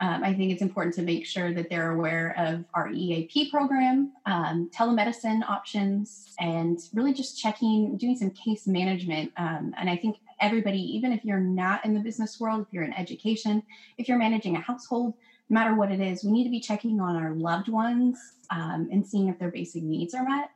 Um, 0.00 0.24
I 0.24 0.32
think 0.32 0.50
it's 0.50 0.62
important 0.62 0.94
to 0.94 1.02
make 1.02 1.26
sure 1.26 1.52
that 1.52 1.68
they're 1.68 1.92
aware 1.92 2.34
of 2.38 2.64
our 2.72 2.90
EAP 2.90 3.50
program, 3.50 4.12
um, 4.24 4.70
telemedicine 4.74 5.46
options, 5.48 6.34
and 6.38 6.80
really 6.94 7.12
just 7.12 7.38
checking, 7.38 7.98
doing 7.98 8.16
some 8.16 8.30
case 8.30 8.66
management. 8.66 9.30
Um, 9.36 9.74
and 9.76 9.90
I 9.90 9.96
think 9.96 10.16
everybody, 10.40 10.78
even 10.78 11.12
if 11.12 11.22
you're 11.24 11.38
not 11.38 11.84
in 11.84 11.92
the 11.92 12.00
business 12.00 12.40
world, 12.40 12.64
if 12.66 12.72
you're 12.72 12.84
in 12.84 12.94
education, 12.94 13.62
if 13.98 14.08
you're 14.08 14.18
managing 14.18 14.56
a 14.56 14.60
household, 14.60 15.14
no 15.50 15.54
matter 15.54 15.74
what 15.74 15.92
it 15.92 16.00
is, 16.00 16.24
we 16.24 16.30
need 16.30 16.44
to 16.44 16.50
be 16.50 16.60
checking 16.60 17.00
on 17.00 17.16
our 17.16 17.34
loved 17.34 17.68
ones 17.68 18.18
um, 18.50 18.88
and 18.90 19.06
seeing 19.06 19.28
if 19.28 19.38
their 19.38 19.50
basic 19.50 19.82
needs 19.82 20.14
are 20.14 20.24
met. 20.24 20.50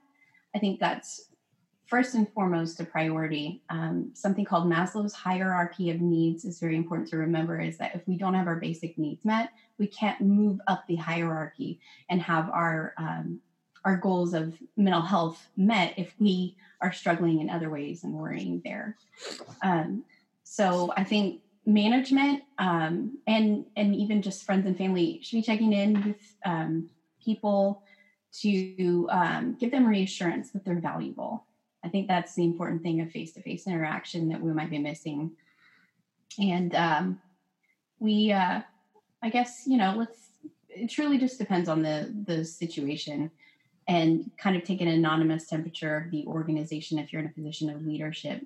I 0.54 0.58
think 0.58 0.80
that's 0.80 1.28
first 1.94 2.16
and 2.16 2.28
foremost 2.30 2.80
a 2.80 2.84
priority. 2.84 3.62
Um, 3.70 4.10
something 4.14 4.44
called 4.44 4.66
Maslow's 4.66 5.12
hierarchy 5.12 5.92
of 5.92 6.00
needs 6.00 6.44
is 6.44 6.58
very 6.58 6.74
important 6.74 7.08
to 7.10 7.16
remember 7.16 7.60
is 7.60 7.78
that 7.78 7.94
if 7.94 8.02
we 8.08 8.16
don't 8.16 8.34
have 8.34 8.48
our 8.48 8.56
basic 8.56 8.98
needs 8.98 9.24
met, 9.24 9.50
we 9.78 9.86
can't 9.86 10.20
move 10.20 10.60
up 10.66 10.84
the 10.88 10.96
hierarchy 10.96 11.78
and 12.10 12.20
have 12.20 12.50
our 12.50 12.94
um, 12.98 13.38
our 13.84 13.96
goals 13.96 14.34
of 14.34 14.58
mental 14.76 15.02
health 15.02 15.46
met 15.56 15.94
if 15.96 16.12
we 16.18 16.56
are 16.80 16.92
struggling 16.92 17.40
in 17.40 17.48
other 17.48 17.70
ways 17.70 18.02
and 18.02 18.12
worrying 18.12 18.60
there. 18.64 18.96
Um, 19.62 20.02
so 20.42 20.92
I 20.96 21.04
think 21.04 21.42
management 21.64 22.42
um, 22.58 23.18
and 23.28 23.66
and 23.76 23.94
even 23.94 24.20
just 24.20 24.42
friends 24.42 24.66
and 24.66 24.76
family 24.76 25.20
should 25.22 25.36
be 25.36 25.42
checking 25.42 25.72
in 25.72 26.02
with 26.02 26.34
um, 26.44 26.90
people 27.24 27.84
to 28.40 29.06
um, 29.12 29.56
give 29.60 29.70
them 29.70 29.86
reassurance 29.86 30.50
that 30.50 30.64
they're 30.64 30.80
valuable 30.80 31.46
I 31.84 31.88
think 31.88 32.08
that's 32.08 32.34
the 32.34 32.44
important 32.44 32.82
thing 32.82 33.00
of 33.02 33.10
face 33.10 33.32
to 33.32 33.42
face 33.42 33.66
interaction 33.66 34.28
that 34.30 34.40
we 34.40 34.52
might 34.52 34.70
be 34.70 34.78
missing. 34.78 35.32
And 36.38 36.74
um, 36.74 37.20
we, 37.98 38.32
uh, 38.32 38.62
I 39.22 39.28
guess, 39.28 39.64
you 39.66 39.76
know, 39.76 39.94
let's, 39.96 40.18
it 40.68 40.90
truly 40.90 41.18
just 41.18 41.38
depends 41.38 41.68
on 41.68 41.82
the, 41.82 42.12
the 42.26 42.44
situation 42.44 43.30
and 43.86 44.30
kind 44.38 44.56
of 44.56 44.64
take 44.64 44.80
an 44.80 44.88
anonymous 44.88 45.46
temperature 45.46 45.96
of 45.98 46.10
the 46.10 46.24
organization 46.26 46.98
if 46.98 47.12
you're 47.12 47.20
in 47.20 47.28
a 47.28 47.32
position 47.32 47.68
of 47.68 47.84
leadership, 47.84 48.42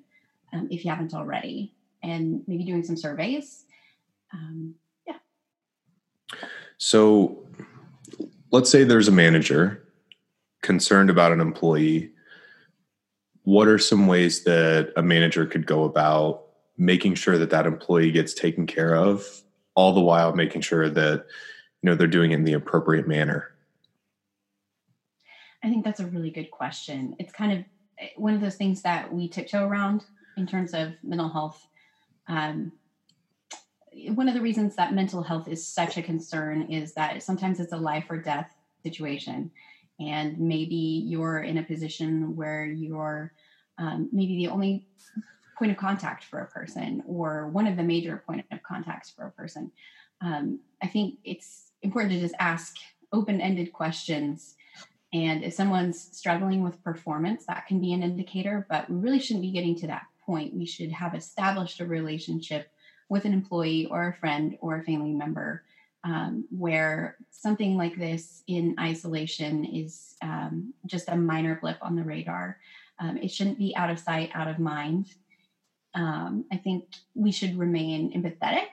um, 0.53 0.67
if 0.71 0.85
you 0.85 0.91
haven't 0.91 1.15
already, 1.15 1.73
and 2.03 2.43
maybe 2.49 2.65
doing 2.65 2.83
some 2.83 2.97
surveys. 2.97 3.65
Um, 4.33 4.75
yeah. 5.07 5.19
So 6.77 7.47
let's 8.51 8.69
say 8.69 8.83
there's 8.83 9.09
a 9.09 9.13
manager 9.13 9.87
concerned 10.63 11.09
about 11.09 11.31
an 11.33 11.41
employee 11.41 12.11
what 13.49 13.67
are 13.67 13.79
some 13.79 14.07
ways 14.07 14.45
that 14.45 14.93
a 14.95 15.03
manager 15.03 15.47
could 15.47 15.67
go 15.67 15.85
about 15.85 16.43
making 16.77 17.15
sure 17.15 17.39
that 17.39 17.49
that 17.49 17.65
employee 17.65 18.11
gets 18.11 18.35
taken 18.35 18.67
care 18.67 18.95
of 18.95 19.27
all 19.75 19.95
the 19.95 20.03
while 20.03 20.35
making 20.35 20.61
sure 20.61 20.91
that 20.91 21.25
you 21.81 21.89
know 21.89 21.95
they're 21.95 22.07
doing 22.07 22.33
it 22.33 22.35
in 22.35 22.45
the 22.45 22.53
appropriate 22.53 23.09
manner? 23.09 23.51
I 25.65 25.71
think 25.71 25.83
that's 25.83 25.99
a 25.99 26.07
really 26.07 26.31
good 26.31 26.51
question. 26.51 27.17
It's 27.19 27.33
kind 27.33 27.53
of 27.53 27.65
eh, 27.99 28.09
one 28.19 28.35
of 28.35 28.43
those 28.43 28.57
things 28.57 28.83
that 28.83 29.11
we 29.11 29.31
tiptoe 29.31 29.67
around 29.67 30.05
in 30.37 30.47
terms 30.47 30.75
of 30.75 30.93
mental 31.03 31.31
health. 31.31 31.67
Um, 32.29 32.73
one 34.09 34.29
of 34.29 34.35
the 34.35 34.43
reasons 34.43 34.77
that 34.77 34.93
mental 34.93 35.23
health 35.23 35.49
is 35.49 35.67
such 35.67 35.97
a 35.97 36.03
concern 36.03 36.71
is 36.71 36.93
that 36.93 37.23
sometimes 37.23 37.61
it's 37.61 37.73
a 37.73 37.79
life 37.79 38.05
or 38.11 38.21
death 38.21 38.55
situation 38.83 39.51
and 40.01 40.39
maybe 40.39 41.03
you're 41.07 41.41
in 41.41 41.59
a 41.59 41.63
position 41.63 42.37
where 42.37 42.65
you're 42.65 43.33
um, 43.79 44.09
maybe 44.13 44.37
the 44.37 44.49
only 44.49 44.87
point 45.59 45.71
of 45.73 45.77
contact 45.77 46.25
for 46.25 46.41
a 46.41 46.47
person 46.47 47.03
or 47.07 47.49
one 47.49 47.67
of 47.67 47.77
the 47.77 47.83
major 47.83 48.23
point 48.27 48.45
of 48.53 48.63
contacts 48.63 49.11
for 49.11 49.27
a 49.27 49.33
person. 49.33 49.73
Um, 50.21 50.61
i 50.83 50.87
think 50.87 51.19
it's 51.25 51.73
important 51.83 52.13
to 52.13 52.21
just 52.21 52.35
ask 52.39 52.75
open-ended 53.13 53.73
questions. 53.73 54.57
And 55.13 55.43
if 55.43 55.55
someone's 55.55 56.01
struggling 56.13 56.63
with 56.63 56.83
performance 56.85 57.47
that 57.47 57.67
can 57.67 57.81
be 57.81 57.93
an 57.93 58.03
indicator 58.03 58.67
but 58.69 58.91
we 58.91 58.97
really 58.97 59.21
shouldn't 59.21 59.43
be 59.43 59.53
getting 59.53 59.77
to 59.77 59.87
that 59.89 60.03
point. 60.25 60.55
We 60.55 60.67
should 60.67 60.93
have 60.93 61.15
established 61.15 61.81
a 61.81 61.87
relationship 61.87 62.71
with 63.09 63.25
an 63.25 63.33
employee 63.33 63.87
or 63.87 64.09
a 64.09 64.15
friend 64.15 64.59
or 64.61 64.77
a 64.77 64.85
family 64.85 65.13
member 65.13 65.63
um, 66.05 66.47
where 66.51 67.17
something 67.31 67.77
like 67.77 67.97
this 67.97 68.43
in 68.47 68.77
isolation 68.79 69.65
is 69.65 70.15
um, 70.23 70.73
just 70.87 71.09
a 71.09 71.17
minor 71.17 71.59
blip 71.61 71.79
on 71.83 71.97
the 71.97 72.03
radar 72.03 72.59
Um, 73.01 73.17
it 73.17 73.31
shouldn't 73.31 73.59
be 73.59 73.77
out 73.77 73.91
of 73.91 73.99
sight, 73.99 74.31
out 74.35 74.49
of 74.49 74.59
mind. 74.59 75.15
Um, 75.95 76.45
I 76.53 76.57
think 76.57 76.85
we 77.15 77.33
should 77.33 77.59
remain 77.59 78.13
empathetic 78.13 78.71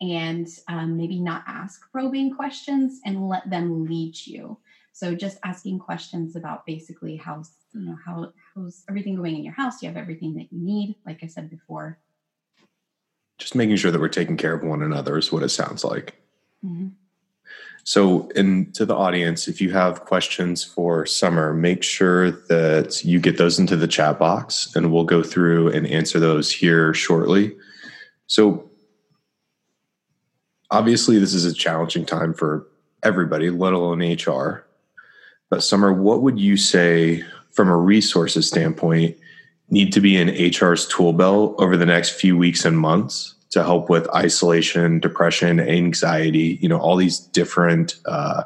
and 0.00 0.48
um, 0.68 0.96
maybe 0.96 1.20
not 1.20 1.44
ask 1.46 1.80
probing 1.90 2.34
questions 2.34 3.00
and 3.04 3.28
let 3.28 3.48
them 3.50 3.84
lead 3.84 4.14
you. 4.26 4.58
So 4.92 5.14
just 5.14 5.38
asking 5.44 5.78
questions 5.78 6.34
about 6.34 6.66
basically 6.66 7.16
how's 7.16 7.52
you 7.72 7.82
know 7.82 7.96
how 8.04 8.32
how's 8.54 8.84
everything 8.88 9.16
going 9.16 9.36
in 9.36 9.44
your 9.44 9.52
house? 9.54 9.78
Do 9.78 9.86
you 9.86 9.92
have 9.92 10.00
everything 10.00 10.34
that 10.34 10.52
you 10.52 10.58
need? 10.60 10.96
Like 11.06 11.22
I 11.22 11.26
said 11.26 11.50
before. 11.50 11.98
Just 13.38 13.54
making 13.54 13.76
sure 13.76 13.92
that 13.92 14.00
we're 14.00 14.08
taking 14.08 14.36
care 14.36 14.54
of 14.54 14.64
one 14.64 14.82
another 14.82 15.16
is 15.16 15.30
what 15.30 15.44
it 15.44 15.50
sounds 15.50 15.84
like. 15.84 16.16
Mm-hmm. 16.64 16.88
So, 17.84 18.30
and 18.36 18.74
to 18.74 18.84
the 18.84 18.94
audience, 18.94 19.48
if 19.48 19.62
you 19.62 19.72
have 19.72 20.04
questions 20.04 20.62
for 20.62 21.06
Summer, 21.06 21.54
make 21.54 21.82
sure 21.82 22.30
that 22.30 23.02
you 23.02 23.18
get 23.18 23.38
those 23.38 23.58
into 23.58 23.76
the 23.76 23.88
chat 23.88 24.18
box 24.18 24.74
and 24.76 24.92
we'll 24.92 25.04
go 25.04 25.22
through 25.22 25.68
and 25.68 25.86
answer 25.86 26.20
those 26.20 26.52
here 26.52 26.92
shortly. 26.92 27.56
So, 28.26 28.70
obviously, 30.70 31.18
this 31.18 31.32
is 31.32 31.46
a 31.46 31.54
challenging 31.54 32.04
time 32.04 32.34
for 32.34 32.66
everybody, 33.02 33.48
let 33.48 33.72
alone 33.72 34.02
HR. 34.02 34.66
But, 35.48 35.62
Summer, 35.62 35.90
what 35.90 36.20
would 36.20 36.38
you 36.38 36.58
say 36.58 37.24
from 37.52 37.70
a 37.70 37.76
resources 37.76 38.46
standpoint 38.46 39.16
need 39.70 39.94
to 39.94 40.00
be 40.02 40.14
in 40.14 40.28
HR's 40.28 40.86
tool 40.86 41.14
belt 41.14 41.54
over 41.58 41.76
the 41.76 41.86
next 41.86 42.20
few 42.20 42.36
weeks 42.36 42.66
and 42.66 42.78
months 42.78 43.34
to 43.50 43.62
help 43.62 43.88
with 43.88 44.08
isolation, 44.14 45.00
depression, 45.00 45.60
anxiety, 45.60 46.58
you 46.60 46.68
know, 46.68 46.78
all 46.78 46.96
these 46.96 47.18
different 47.18 47.96
uh, 48.06 48.44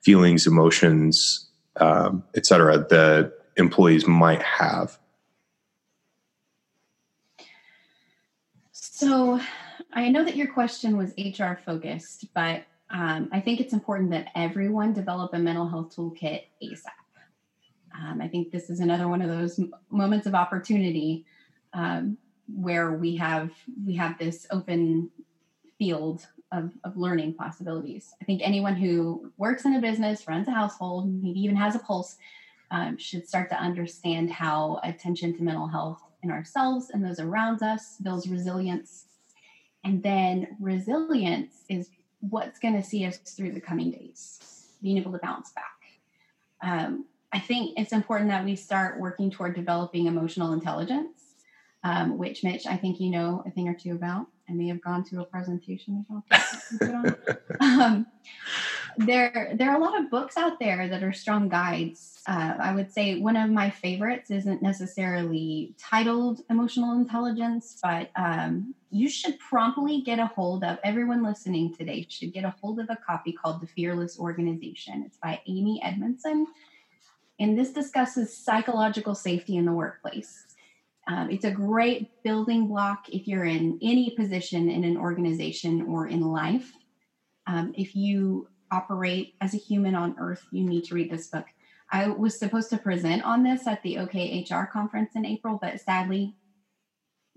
feelings, 0.00 0.46
emotions, 0.46 1.48
um, 1.80 2.22
et 2.36 2.46
cetera, 2.46 2.78
that 2.78 3.32
employees 3.56 4.06
might 4.06 4.42
have? 4.42 4.98
So 8.72 9.40
I 9.92 10.08
know 10.08 10.24
that 10.24 10.36
your 10.36 10.52
question 10.52 10.96
was 10.96 11.12
HR 11.18 11.54
focused, 11.64 12.32
but 12.34 12.64
um, 12.90 13.28
I 13.32 13.40
think 13.40 13.60
it's 13.60 13.72
important 13.72 14.10
that 14.10 14.28
everyone 14.34 14.92
develop 14.92 15.34
a 15.34 15.38
mental 15.38 15.68
health 15.68 15.96
toolkit 15.96 16.42
ASAP. 16.62 16.90
Um, 18.00 18.20
I 18.20 18.28
think 18.28 18.50
this 18.50 18.70
is 18.70 18.80
another 18.80 19.08
one 19.08 19.22
of 19.22 19.28
those 19.28 19.60
moments 19.90 20.26
of 20.26 20.34
opportunity 20.34 21.26
um, 21.72 22.18
where 22.46 22.92
we 22.92 23.16
have 23.16 23.50
we 23.84 23.94
have 23.94 24.18
this 24.18 24.46
open 24.50 25.10
field 25.78 26.26
of, 26.52 26.70
of 26.84 26.96
learning 26.96 27.34
possibilities. 27.34 28.14
I 28.22 28.24
think 28.24 28.40
anyone 28.42 28.76
who 28.76 29.32
works 29.36 29.64
in 29.64 29.74
a 29.74 29.80
business, 29.80 30.28
runs 30.28 30.46
a 30.46 30.52
household, 30.52 31.12
maybe 31.22 31.40
even 31.40 31.56
has 31.56 31.74
a 31.74 31.80
pulse, 31.80 32.16
um, 32.70 32.96
should 32.96 33.28
start 33.28 33.50
to 33.50 33.56
understand 33.56 34.30
how 34.30 34.80
attention 34.84 35.36
to 35.36 35.42
mental 35.42 35.66
health 35.66 36.02
in 36.22 36.30
ourselves 36.30 36.90
and 36.90 37.04
those 37.04 37.18
around 37.18 37.62
us 37.62 37.96
builds 38.02 38.28
resilience. 38.28 39.06
And 39.82 40.02
then 40.02 40.56
resilience 40.60 41.64
is 41.68 41.90
what's 42.20 42.58
going 42.58 42.74
to 42.74 42.82
see 42.82 43.04
us 43.04 43.18
through 43.18 43.52
the 43.52 43.60
coming 43.60 43.90
days, 43.90 44.70
being 44.82 44.96
able 44.96 45.12
to 45.12 45.18
bounce 45.18 45.52
back. 45.52 45.64
Um, 46.62 47.04
I 47.32 47.40
think 47.40 47.78
it's 47.78 47.92
important 47.92 48.30
that 48.30 48.44
we 48.44 48.56
start 48.56 49.00
working 49.00 49.30
toward 49.30 49.54
developing 49.54 50.06
emotional 50.06 50.52
intelligence 50.52 51.23
um, 51.84 52.18
which 52.18 52.42
Mitch, 52.42 52.66
I 52.66 52.76
think 52.76 52.98
you 52.98 53.10
know 53.10 53.44
a 53.46 53.50
thing 53.50 53.68
or 53.68 53.74
two 53.74 53.92
about. 53.92 54.26
I 54.48 54.52
may 54.52 54.68
have 54.68 54.82
gone 54.82 55.04
to 55.04 55.20
a 55.20 55.24
presentation 55.24 56.04
um, 57.60 58.06
there, 58.98 59.54
there 59.54 59.70
are 59.70 59.76
a 59.76 59.80
lot 59.80 59.98
of 59.98 60.10
books 60.10 60.36
out 60.36 60.58
there 60.58 60.88
that 60.88 61.02
are 61.02 61.12
strong 61.12 61.48
guides. 61.48 62.20
Uh, 62.26 62.54
I 62.58 62.74
would 62.74 62.92
say 62.92 63.18
one 63.18 63.36
of 63.36 63.50
my 63.50 63.70
favorites 63.70 64.30
isn't 64.30 64.62
necessarily 64.62 65.74
titled 65.78 66.40
emotional 66.48 66.96
intelligence, 66.96 67.78
but 67.82 68.10
um, 68.16 68.74
you 68.90 69.08
should 69.08 69.38
promptly 69.38 70.02
get 70.02 70.18
a 70.18 70.26
hold 70.26 70.62
of. 70.64 70.78
Everyone 70.84 71.22
listening 71.22 71.74
today 71.74 72.06
should 72.08 72.32
get 72.32 72.44
a 72.44 72.54
hold 72.60 72.78
of 72.80 72.88
a 72.88 72.96
copy 72.96 73.32
called 73.32 73.60
"The 73.60 73.66
Fearless 73.66 74.18
Organization." 74.18 75.02
It's 75.04 75.18
by 75.18 75.40
Amy 75.46 75.80
Edmondson, 75.82 76.46
and 77.40 77.58
this 77.58 77.72
discusses 77.72 78.36
psychological 78.36 79.14
safety 79.14 79.56
in 79.56 79.64
the 79.64 79.72
workplace. 79.72 80.53
Um, 81.06 81.30
it's 81.30 81.44
a 81.44 81.50
great 81.50 82.10
building 82.22 82.66
block 82.66 83.08
if 83.08 83.26
you're 83.26 83.44
in 83.44 83.78
any 83.82 84.14
position 84.16 84.70
in 84.70 84.84
an 84.84 84.96
organization 84.96 85.82
or 85.82 86.06
in 86.06 86.20
life. 86.20 86.72
Um, 87.46 87.72
if 87.76 87.94
you 87.94 88.48
operate 88.70 89.34
as 89.40 89.54
a 89.54 89.58
human 89.58 89.94
on 89.94 90.16
earth, 90.18 90.42
you 90.50 90.64
need 90.64 90.84
to 90.84 90.94
read 90.94 91.10
this 91.10 91.28
book. 91.28 91.44
I 91.92 92.08
was 92.08 92.38
supposed 92.38 92.70
to 92.70 92.78
present 92.78 93.22
on 93.24 93.42
this 93.42 93.66
at 93.66 93.82
the 93.82 93.96
OKHR 93.96 94.70
conference 94.70 95.10
in 95.14 95.26
April, 95.26 95.58
but 95.60 95.80
sadly, 95.80 96.34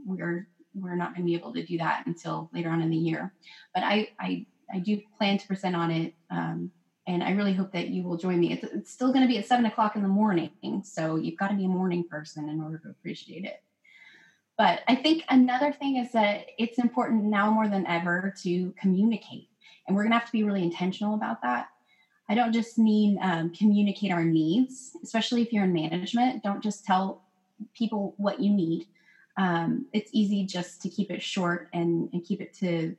we're 0.05 0.47
we're 0.73 0.95
not 0.95 1.15
going 1.15 1.25
to 1.25 1.29
be 1.31 1.35
able 1.35 1.53
to 1.53 1.65
do 1.65 1.79
that 1.79 2.03
until 2.05 2.49
later 2.53 2.69
on 2.69 2.81
in 2.81 2.89
the 2.89 2.95
year. 2.95 3.33
But 3.73 3.83
I 3.83 4.09
I, 4.19 4.45
I 4.73 4.79
do 4.79 5.01
plan 5.17 5.37
to 5.37 5.47
present 5.47 5.75
on 5.75 5.91
it 5.91 6.13
um, 6.31 6.71
and 7.07 7.23
I 7.23 7.31
really 7.31 7.53
hope 7.53 7.71
that 7.71 7.87
you 7.87 8.03
will 8.03 8.17
join 8.17 8.39
me. 8.39 8.51
It's, 8.51 8.63
it's 8.63 8.91
still 8.91 9.13
going 9.13 9.21
to 9.21 9.27
be 9.27 9.37
at 9.37 9.47
seven 9.47 9.65
o'clock 9.65 9.95
in 9.95 10.01
the 10.01 10.07
morning, 10.09 10.51
so 10.83 11.15
you've 11.15 11.37
got 11.37 11.47
to 11.47 11.55
be 11.55 11.65
a 11.65 11.69
morning 11.69 12.03
person 12.03 12.49
in 12.49 12.61
order 12.61 12.77
to 12.79 12.89
appreciate 12.89 13.45
it. 13.45 13.63
But 14.57 14.81
I 14.87 14.95
think 14.95 15.23
another 15.29 15.71
thing 15.71 15.97
is 15.97 16.11
that 16.11 16.47
it's 16.57 16.79
important 16.79 17.23
now 17.23 17.49
more 17.49 17.67
than 17.67 17.87
ever 17.87 18.33
to 18.43 18.73
communicate, 18.79 19.49
and 19.87 19.95
we're 19.95 20.03
going 20.03 20.11
to 20.11 20.19
have 20.19 20.27
to 20.27 20.31
be 20.31 20.43
really 20.43 20.63
intentional 20.63 21.15
about 21.15 21.41
that. 21.43 21.69
I 22.29 22.35
don't 22.35 22.51
just 22.51 22.77
mean 22.77 23.17
um, 23.21 23.51
communicate 23.51 24.11
our 24.11 24.23
needs, 24.23 24.97
especially 25.01 25.41
if 25.41 25.53
you're 25.53 25.63
in 25.63 25.73
management. 25.73 26.43
Don't 26.43 26.61
just 26.61 26.83
tell 26.83 27.23
people 27.73 28.13
what 28.17 28.41
you 28.41 28.51
need. 28.53 28.85
Um, 29.37 29.85
it's 29.93 30.09
easy 30.13 30.45
just 30.45 30.81
to 30.81 30.89
keep 30.89 31.09
it 31.09 31.21
short 31.21 31.69
and, 31.71 32.09
and 32.11 32.25
keep 32.25 32.41
it 32.41 32.53
to 32.55 32.97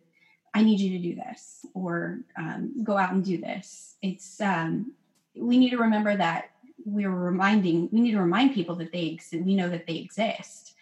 I 0.55 0.63
need 0.63 0.81
you 0.81 0.91
to 0.91 1.03
do 1.03 1.15
this 1.15 1.67
or 1.75 2.21
um, 2.37 2.83
go 2.83 2.97
out 2.97 3.13
and 3.13 3.25
do 3.25 3.39
this. 3.39 3.97
It's 4.03 4.41
um, 4.41 4.93
we 5.37 5.59
need 5.59 5.71
to 5.71 5.79
remember 5.79 6.17
that 6.17 6.51
we're 6.85 7.11
reminding 7.11 7.89
we 7.93 8.01
need 8.01 8.13
to 8.13 8.21
remind 8.21 8.55
people 8.55 8.75
that 8.77 8.93
they 8.93 9.07
exist. 9.07 9.45
We 9.45 9.55
know 9.55 9.69
that 9.69 9.87
they 9.87 9.97
exist. 9.97 10.75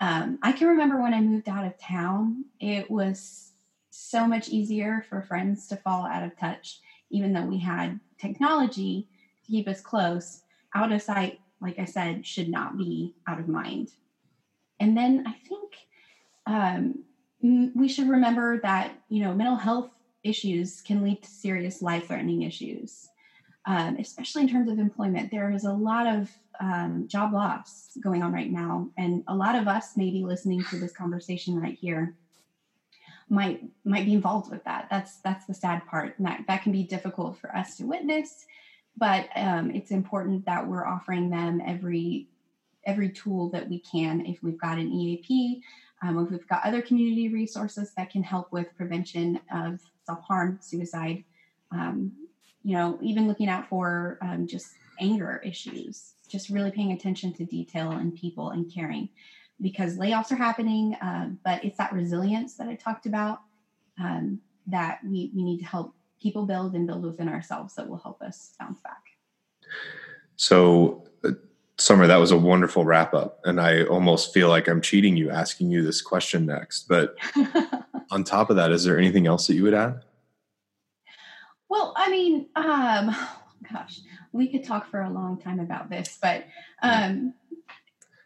Um, 0.00 0.38
I 0.42 0.52
can 0.52 0.68
remember 0.68 1.00
when 1.00 1.14
I 1.14 1.20
moved 1.20 1.48
out 1.48 1.66
of 1.66 1.78
town, 1.78 2.44
it 2.60 2.90
was 2.90 3.52
so 3.90 4.26
much 4.26 4.48
easier 4.48 5.04
for 5.08 5.22
friends 5.22 5.66
to 5.68 5.76
fall 5.76 6.06
out 6.06 6.22
of 6.22 6.38
touch, 6.38 6.80
even 7.10 7.32
though 7.32 7.44
we 7.44 7.58
had 7.58 7.98
technology 8.18 9.08
to 9.44 9.52
keep 9.52 9.66
us 9.66 9.80
close. 9.80 10.42
Out 10.74 10.92
of 10.92 11.02
sight, 11.02 11.40
like 11.60 11.78
I 11.78 11.84
said, 11.84 12.26
should 12.26 12.48
not 12.48 12.78
be 12.78 13.14
out 13.26 13.40
of 13.40 13.48
mind. 13.48 13.90
And 14.78 14.96
then 14.96 15.24
I 15.26 15.32
think 15.48 15.74
um, 16.46 17.04
we 17.42 17.88
should 17.88 18.08
remember 18.08 18.60
that 18.60 18.92
you 19.08 19.22
know 19.22 19.34
mental 19.34 19.56
health 19.56 19.90
issues 20.24 20.80
can 20.80 21.02
lead 21.02 21.22
to 21.22 21.28
serious 21.28 21.80
life-threatening 21.80 22.42
issues, 22.42 23.08
um, 23.66 23.96
especially 23.98 24.42
in 24.42 24.48
terms 24.48 24.68
of 24.68 24.78
employment. 24.78 25.30
There 25.30 25.50
is 25.50 25.64
a 25.64 25.72
lot 25.72 26.06
of 26.06 26.30
um, 26.60 27.06
job 27.06 27.32
loss 27.32 27.96
going 28.02 28.22
on 28.22 28.32
right 28.32 28.50
now, 28.50 28.88
and 28.96 29.22
a 29.28 29.34
lot 29.34 29.54
of 29.54 29.68
us 29.68 29.96
maybe 29.96 30.24
listening 30.24 30.64
to 30.70 30.78
this 30.78 30.92
conversation 30.92 31.60
right 31.60 31.78
here 31.78 32.14
might 33.28 33.62
might 33.84 34.04
be 34.04 34.14
involved 34.14 34.50
with 34.50 34.64
that. 34.64 34.88
That's 34.90 35.20
that's 35.20 35.46
the 35.46 35.54
sad 35.54 35.86
part. 35.86 36.18
And 36.18 36.26
that 36.26 36.44
that 36.48 36.62
can 36.62 36.72
be 36.72 36.82
difficult 36.82 37.38
for 37.38 37.54
us 37.54 37.76
to 37.76 37.84
witness, 37.84 38.46
but 38.96 39.28
um, 39.36 39.70
it's 39.70 39.90
important 39.90 40.44
that 40.46 40.66
we're 40.66 40.86
offering 40.86 41.30
them 41.30 41.60
every 41.64 42.28
every 42.84 43.10
tool 43.10 43.50
that 43.50 43.68
we 43.68 43.80
can. 43.80 44.24
If 44.26 44.42
we've 44.42 44.60
got 44.60 44.78
an 44.78 44.90
EAP, 44.90 45.62
um, 46.02 46.28
we've 46.30 46.46
got 46.48 46.64
other 46.64 46.82
community 46.82 47.28
resources 47.28 47.92
that 47.96 48.10
can 48.10 48.22
help 48.22 48.52
with 48.52 48.74
prevention 48.76 49.40
of 49.52 49.80
self 50.04 50.22
harm, 50.22 50.58
suicide. 50.60 51.24
Um, 51.72 52.12
you 52.62 52.74
know, 52.74 52.98
even 53.02 53.28
looking 53.28 53.48
out 53.48 53.68
for 53.68 54.18
um, 54.20 54.46
just 54.46 54.68
anger 55.00 55.40
issues, 55.44 56.14
just 56.28 56.50
really 56.50 56.70
paying 56.70 56.92
attention 56.92 57.32
to 57.34 57.44
detail 57.44 57.92
and 57.92 58.14
people 58.14 58.50
and 58.50 58.72
caring 58.72 59.08
because 59.60 59.96
layoffs 59.96 60.30
are 60.30 60.36
happening, 60.36 60.94
uh, 60.96 61.30
but 61.44 61.64
it's 61.64 61.78
that 61.78 61.92
resilience 61.92 62.54
that 62.54 62.68
I 62.68 62.74
talked 62.74 63.06
about 63.06 63.40
um, 64.00 64.40
that 64.66 65.00
we, 65.04 65.32
we 65.34 65.42
need 65.42 65.58
to 65.58 65.64
help 65.64 65.94
people 66.22 66.46
build 66.46 66.74
and 66.74 66.86
build 66.86 67.04
within 67.04 67.28
ourselves 67.28 67.74
that 67.74 67.88
will 67.88 67.98
help 67.98 68.22
us 68.22 68.54
bounce 68.58 68.80
back. 68.80 69.02
So, 70.36 71.07
Summer, 71.80 72.08
that 72.08 72.16
was 72.16 72.32
a 72.32 72.36
wonderful 72.36 72.84
wrap 72.84 73.14
up. 73.14 73.40
And 73.44 73.60
I 73.60 73.84
almost 73.84 74.34
feel 74.34 74.48
like 74.48 74.68
I'm 74.68 74.80
cheating 74.80 75.16
you 75.16 75.30
asking 75.30 75.70
you 75.70 75.82
this 75.82 76.02
question 76.02 76.44
next. 76.44 76.88
But 76.88 77.16
on 78.10 78.24
top 78.24 78.50
of 78.50 78.56
that, 78.56 78.72
is 78.72 78.84
there 78.84 78.98
anything 78.98 79.26
else 79.26 79.46
that 79.46 79.54
you 79.54 79.62
would 79.62 79.74
add? 79.74 80.02
Well, 81.68 81.92
I 81.96 82.10
mean, 82.10 82.46
um, 82.56 83.14
gosh, 83.72 84.00
we 84.32 84.48
could 84.48 84.64
talk 84.64 84.90
for 84.90 85.02
a 85.02 85.10
long 85.10 85.38
time 85.38 85.60
about 85.60 85.90
this, 85.90 86.18
but 86.20 86.46
um, 86.82 87.34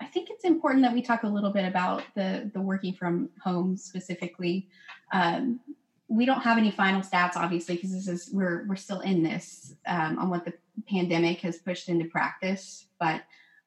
I 0.01 0.07
think 0.07 0.31
it's 0.31 0.45
important 0.45 0.83
that 0.83 0.95
we 0.95 1.03
talk 1.03 1.25
a 1.25 1.29
little 1.29 1.51
bit 1.51 1.65
about 1.65 2.05
the 2.15 2.51
the 2.55 2.61
working 2.61 2.95
from 2.95 3.31
home 3.43 3.77
specifically. 3.77 4.69
Um, 5.13 5.61
we 6.09 6.27
don't 6.27 6.43
have 6.43 6.59
any 6.59 6.71
final 6.71 7.01
stats, 7.01 7.37
obviously, 7.37 7.77
because 7.77 7.93
this 7.93 8.09
is 8.09 8.31
we're 8.33 8.65
we're 8.69 8.77
still 8.77 9.01
in 9.01 9.23
this 9.23 9.75
um, 9.87 10.19
on 10.19 10.31
what 10.31 10.45
the 10.45 10.53
pandemic 10.89 11.41
has 11.41 11.59
pushed 11.59 11.89
into 11.89 12.05
practice. 12.05 12.87
But 13.01 13.23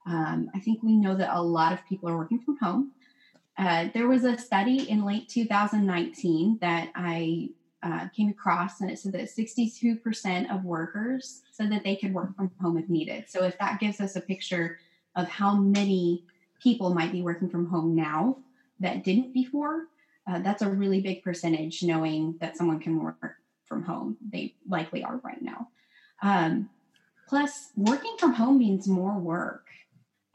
Um, 0.05 0.49
I 0.53 0.59
think 0.59 0.83
we 0.83 0.95
know 0.95 1.15
that 1.15 1.35
a 1.35 1.41
lot 1.41 1.73
of 1.73 1.85
people 1.87 2.09
are 2.09 2.17
working 2.17 2.39
from 2.39 2.57
home. 2.57 2.91
Uh, 3.57 3.87
there 3.93 4.07
was 4.07 4.23
a 4.23 4.37
study 4.37 4.89
in 4.89 5.05
late 5.05 5.29
2019 5.29 6.59
that 6.61 6.89
I 6.95 7.49
uh, 7.81 8.07
came 8.15 8.29
across, 8.29 8.81
and 8.81 8.91
it 8.91 8.99
said 8.99 9.13
that 9.13 9.29
62% 9.29 10.53
of 10.53 10.65
workers 10.65 11.43
said 11.51 11.71
that 11.71 11.83
they 11.83 11.95
could 11.95 12.13
work 12.13 12.35
from 12.35 12.51
home 12.61 12.77
if 12.77 12.89
needed. 12.89 13.25
So, 13.29 13.43
if 13.43 13.57
that 13.59 13.79
gives 13.79 14.01
us 14.01 14.15
a 14.15 14.21
picture 14.21 14.79
of 15.15 15.27
how 15.27 15.55
many 15.55 16.25
people 16.61 16.93
might 16.93 17.11
be 17.11 17.21
working 17.21 17.49
from 17.49 17.67
home 17.67 17.95
now 17.95 18.37
that 18.79 19.03
didn't 19.03 19.33
before, 19.33 19.87
uh, 20.27 20.39
that's 20.39 20.61
a 20.61 20.69
really 20.69 20.99
big 20.99 21.23
percentage 21.23 21.83
knowing 21.83 22.35
that 22.41 22.57
someone 22.57 22.79
can 22.79 23.01
work 23.01 23.35
from 23.65 23.83
home. 23.83 24.17
They 24.31 24.55
likely 24.67 25.03
are 25.03 25.17
right 25.17 25.41
now. 25.41 25.69
Um, 26.21 26.69
plus, 27.27 27.69
working 27.75 28.15
from 28.17 28.33
home 28.33 28.57
means 28.57 28.87
more 28.87 29.17
work. 29.17 29.67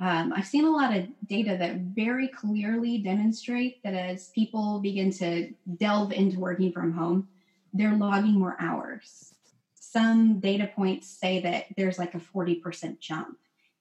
Um, 0.00 0.32
I've 0.34 0.46
seen 0.46 0.64
a 0.64 0.70
lot 0.70 0.96
of 0.96 1.08
data 1.26 1.58
that 1.58 1.76
very 1.76 2.26
clearly 2.26 2.98
demonstrate 2.98 3.82
that 3.82 3.92
as 3.92 4.28
people 4.28 4.80
begin 4.80 5.10
to 5.12 5.52
delve 5.76 6.12
into 6.12 6.40
working 6.40 6.72
from 6.72 6.92
home, 6.92 7.28
they're 7.74 7.94
logging 7.94 8.38
more 8.38 8.56
hours. 8.58 9.34
Some 9.74 10.40
data 10.40 10.70
points 10.74 11.06
say 11.06 11.40
that 11.42 11.66
there's 11.76 11.98
like 11.98 12.14
a 12.14 12.20
40% 12.20 12.98
jump 12.98 13.36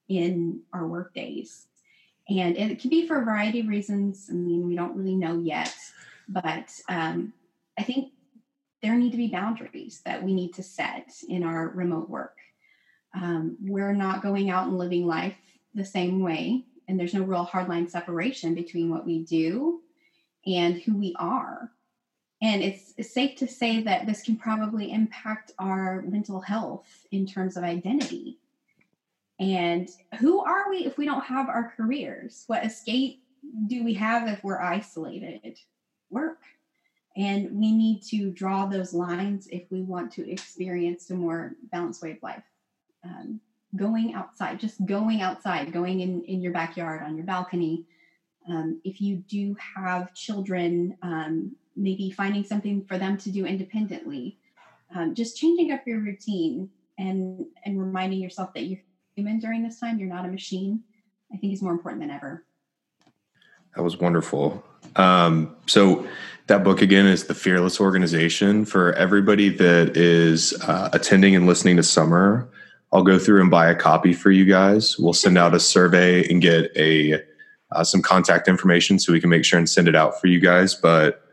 in 0.10 0.62
our 0.74 0.86
work 0.86 1.14
days. 1.14 1.68
And 2.28 2.58
it 2.58 2.82
can 2.82 2.90
be 2.90 3.08
for 3.08 3.22
a 3.22 3.26
variety 3.26 3.62
of 3.62 3.68
reasons. 3.68 4.28
I 4.30 4.34
mean, 4.34 4.68
we 4.68 4.76
don't 4.76 4.98
really 4.98 5.16
know 5.16 5.40
yet, 5.40 5.74
but 6.28 6.70
um, 6.90 7.32
I 7.78 7.84
think 7.84 8.12
there 8.84 8.96
need 8.96 9.12
to 9.12 9.18
be 9.18 9.28
boundaries 9.28 10.02
that 10.06 10.22
we 10.22 10.34
need 10.34 10.54
to 10.56 10.64
set 10.64 11.12
in 11.30 11.44
our 11.44 11.70
remote 11.70 12.10
work. 12.10 12.36
Um, 13.14 13.58
we're 13.62 13.94
not 13.94 14.22
going 14.22 14.50
out 14.50 14.68
and 14.68 14.78
living 14.78 15.08
life 15.08 15.38
the 15.80 15.86
same 15.86 16.22
way, 16.22 16.66
and 16.88 17.00
there's 17.00 17.16
no 17.16 17.24
real 17.24 17.50
hardline 17.52 17.90
separation 17.90 18.54
between 18.54 18.92
what 18.92 19.06
we 19.06 19.24
do 19.24 19.82
and 20.46 20.80
who 20.82 20.96
we 20.96 21.16
are. 21.18 21.72
And 22.42 22.62
it's, 22.62 22.94
it's 22.98 23.14
safe 23.14 23.38
to 23.38 23.48
say 23.48 23.82
that 23.84 24.06
this 24.06 24.22
can 24.22 24.38
probably 24.38 24.92
impact 24.92 25.52
our 25.60 26.04
mental 26.04 26.40
health 26.40 26.88
in 27.12 27.26
terms 27.26 27.58
of 27.58 27.64
identity. 27.64 28.38
And 29.40 29.90
who 30.20 30.42
are 30.42 30.70
we 30.70 30.86
if 30.86 30.98
we 30.98 31.06
don't 31.06 31.24
have 31.24 31.50
our 31.50 31.74
careers? 31.76 32.44
What 32.48 32.66
escape 32.66 33.24
do 33.68 33.84
we 33.84 33.94
have 33.96 34.28
if 34.28 34.44
we're 34.44 34.62
isolated? 34.62 35.58
Work. 36.10 36.40
And 37.18 37.52
we 37.52 37.72
need 37.72 38.04
to 38.10 38.32
draw 38.32 38.66
those 38.66 38.94
lines 38.94 39.48
if 39.52 39.64
we 39.70 39.82
want 39.82 40.12
to 40.14 40.30
experience 40.30 41.10
a 41.10 41.16
more 41.16 41.56
balanced 41.72 42.02
way 42.02 42.12
of 42.12 42.24
life. 42.24 42.44
Um, 43.04 43.42
going 43.76 44.14
outside, 44.14 44.60
just 44.60 44.86
going 44.86 45.22
outside, 45.22 45.72
going 45.72 46.02
in, 46.02 46.24
in 46.24 46.42
your 46.42 46.54
backyard, 46.54 47.04
on 47.04 47.16
your 47.16 47.26
balcony. 47.26 47.86
Um, 48.48 48.82
if 48.84 49.00
you 49.00 49.18
do 49.18 49.56
have 49.76 50.14
children, 50.14 50.98
um, 51.02 51.56
maybe 51.76 52.12
finding 52.12 52.44
something 52.44 52.84
for 52.86 52.98
them 52.98 53.18
to 53.18 53.32
do 53.32 53.46
independently, 53.46 54.38
um, 54.96 55.14
just 55.14 55.38
changing 55.38 55.72
up 55.72 55.86
your 55.86 56.00
routine 56.00 56.70
and 56.98 57.46
and 57.64 57.80
reminding 57.80 58.20
yourself 58.20 58.54
that 58.54 58.64
you're 58.64 58.80
human 59.16 59.40
during 59.40 59.64
this 59.64 59.80
time. 59.80 60.00
You're 60.00 60.10
not 60.10 60.26
a 60.26 60.30
machine. 60.30 60.84
I 61.32 61.38
think 61.38 61.54
is 61.54 61.62
more 61.62 61.72
important 61.72 62.02
than 62.02 62.10
ever. 62.10 62.44
That 63.76 63.84
was 63.84 63.98
wonderful. 63.98 64.64
Um, 64.96 65.56
so 65.68 66.08
that 66.48 66.64
book 66.64 66.82
again 66.82 67.06
is 67.06 67.26
the 67.26 67.36
Fearless 67.36 67.80
Organization 67.80 68.66
for 68.66 68.94
everybody 68.94 69.50
that 69.50 69.96
is 69.96 70.54
uh, 70.64 70.90
attending 70.92 71.36
and 71.36 71.46
listening 71.46 71.78
to 71.78 71.84
Summer. 71.84 72.50
I'll 72.92 73.04
go 73.04 73.20
through 73.20 73.42
and 73.42 73.52
buy 73.52 73.70
a 73.70 73.76
copy 73.76 74.14
for 74.14 74.32
you 74.32 74.46
guys. 74.46 74.98
We'll 74.98 75.14
send 75.14 75.38
out 75.38 75.54
a 75.54 75.60
survey 75.60 76.28
and 76.28 76.42
get 76.42 76.72
a 76.76 77.22
uh, 77.72 77.84
some 77.84 78.02
contact 78.02 78.48
information 78.48 78.98
so 78.98 79.14
we 79.14 79.22
can 79.22 79.30
make 79.30 79.46
sure 79.46 79.60
and 79.60 79.70
send 79.70 79.88
it 79.88 79.96
out 79.96 80.20
for 80.20 80.28
you 80.28 80.40
guys. 80.40 80.74
But 80.74 81.24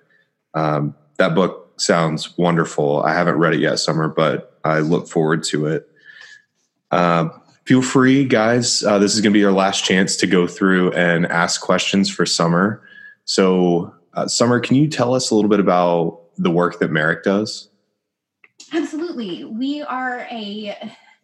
um, 0.54 0.94
that 1.16 1.34
book 1.34 1.80
sounds 1.80 2.36
wonderful. 2.36 3.02
I 3.02 3.14
haven't 3.14 3.36
read 3.36 3.54
it 3.54 3.60
yet, 3.60 3.78
Summer, 3.78 4.08
but 4.08 4.58
I 4.64 4.80
look 4.80 5.08
forward 5.08 5.44
to 5.44 5.66
it. 5.66 5.88
Uh, 6.90 7.30
feel 7.64 7.82
free, 7.82 8.24
guys. 8.24 8.82
Uh, 8.82 8.98
this 8.98 9.14
is 9.14 9.20
going 9.20 9.32
to 9.32 9.36
be 9.36 9.40
your 9.40 9.52
last 9.52 9.84
chance 9.84 10.16
to 10.16 10.26
go 10.26 10.46
through 10.46 10.92
and 10.92 11.26
ask 11.26 11.60
questions 11.60 12.10
for 12.10 12.26
Summer. 12.26 12.82
So, 13.24 13.94
uh, 14.14 14.28
Summer, 14.28 14.60
can 14.60 14.76
you 14.76 14.88
tell 14.88 15.14
us 15.14 15.30
a 15.30 15.34
little 15.34 15.50
bit 15.50 15.60
about 15.60 16.20
the 16.36 16.50
work 16.50 16.78
that 16.80 16.90
Maric 16.90 17.22
does? 17.22 17.68
Absolutely. 18.72 19.44
We 19.44 19.82
are 19.82 20.26
a 20.30 20.76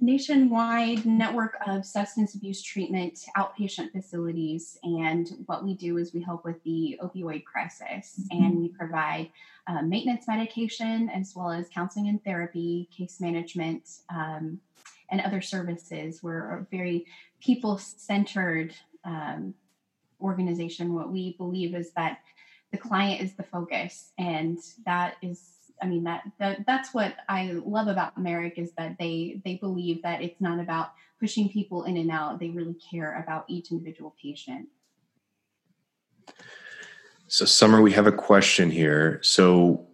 nationwide 0.03 1.07
network 1.07 1.57
of 1.67 1.87
substance 1.87 2.35
abuse 2.35 2.61
treatment 2.61 3.21
outpatient 3.37 3.93
facilities. 3.93 4.77
And 4.83 5.29
what 5.47 5.65
we 5.65 5.75
do 5.75 5.97
is 5.97 6.13
we 6.13 6.21
help 6.21 6.45
with 6.45 6.63
the 6.65 6.99
opioid 7.01 7.45
crisis 7.45 8.21
mm-hmm. 8.21 8.45
and 8.45 8.59
we 8.59 8.69
provide 8.69 9.31
uh, 9.69 9.81
maintenance 9.83 10.27
medication 10.27 11.09
as 11.09 11.35
well 11.37 11.53
as 11.53 11.69
counseling 11.73 12.09
and 12.09 12.23
therapy, 12.25 12.89
case 12.97 13.21
management, 13.21 13.89
um, 14.13 14.59
and 15.11 15.21
other 15.21 15.41
services. 15.41 16.21
We're 16.21 16.59
a 16.59 16.67
very 16.71 17.07
people 17.41 17.79
centered 17.79 18.75
um, 19.05 19.55
organization. 20.21 20.95
What 20.95 21.13
we 21.13 21.37
believe 21.39 21.77
is 21.77 21.93
that 21.93 22.19
the 22.73 22.79
client 22.79 23.21
is 23.21 23.35
the 23.35 23.43
focus, 23.45 24.11
and 24.19 24.59
that 24.85 25.15
is 25.23 25.62
I 25.83 25.87
mean 25.87 26.05
that, 26.05 26.23
that 26.39 26.65
that's 26.67 26.95
what 26.95 27.17
I 27.29 27.61
love 27.65 27.89
about 27.89 28.19
Maric 28.19 28.57
is 28.57 28.73
that 28.79 28.97
they 28.99 29.41
they 29.45 29.57
believe 29.57 30.03
that 30.03 30.23
it's 30.23 30.41
not 30.41 30.61
about 30.61 30.93
pushing 31.19 31.49
people 31.49 31.85
in 31.85 31.97
and 31.97 32.11
out. 32.11 32.39
They 32.39 32.51
really 32.51 32.77
care 32.91 33.21
about 33.23 33.45
each 33.49 33.71
individual 33.71 34.15
patient. 34.21 34.69
So, 37.29 37.45
Summer, 37.45 37.81
we 37.81 37.93
have 37.93 38.07
a 38.07 38.13
question 38.13 38.71
here. 38.71 39.19
So, 39.23 39.87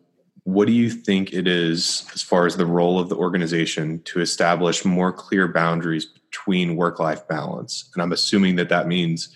what 0.45 0.67
do 0.67 0.73
you 0.73 0.91
think 0.91 1.33
it 1.33 1.47
is 1.47 2.07
as 2.15 2.23
far 2.23 2.47
as 2.47 2.57
the 2.57 2.67
role 2.67 2.99
of 2.99 3.09
the 3.09 3.17
organization 3.17 4.03
to 4.05 4.21
establish 4.21 4.85
more 4.85 5.13
clear 5.13 5.47
boundaries 5.47 6.07
between 6.07 6.77
work 6.77 6.99
life 6.99 7.29
balance? 7.29 7.91
And 7.95 8.03
I'm 8.03 8.13
assuming 8.13 8.57
that 8.57 8.71
that 8.71 8.89
means 8.89 9.29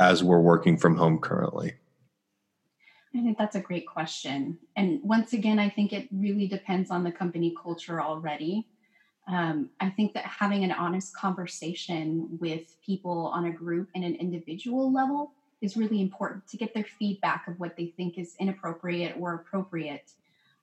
as 0.00 0.22
we're 0.22 0.40
working 0.40 0.76
from 0.76 0.96
home 0.96 1.18
currently. 1.18 1.74
I 3.14 3.22
think 3.22 3.38
that's 3.38 3.56
a 3.56 3.60
great 3.60 3.86
question. 3.86 4.58
And 4.76 5.00
once 5.02 5.32
again, 5.32 5.58
I 5.58 5.70
think 5.70 5.92
it 5.92 6.08
really 6.12 6.46
depends 6.46 6.90
on 6.90 7.04
the 7.04 7.12
company 7.12 7.54
culture 7.60 8.02
already. 8.02 8.66
Um, 9.26 9.70
I 9.80 9.90
think 9.90 10.14
that 10.14 10.24
having 10.24 10.64
an 10.64 10.72
honest 10.72 11.14
conversation 11.16 12.28
with 12.40 12.76
people 12.84 13.26
on 13.28 13.46
a 13.46 13.50
group 13.50 13.88
and 13.94 14.04
an 14.04 14.14
individual 14.14 14.92
level 14.92 15.32
is 15.60 15.76
really 15.76 16.00
important 16.00 16.46
to 16.48 16.56
get 16.56 16.72
their 16.74 16.86
feedback 16.98 17.48
of 17.48 17.58
what 17.58 17.76
they 17.76 17.86
think 17.96 18.18
is 18.18 18.36
inappropriate 18.38 19.16
or 19.18 19.34
appropriate. 19.34 20.12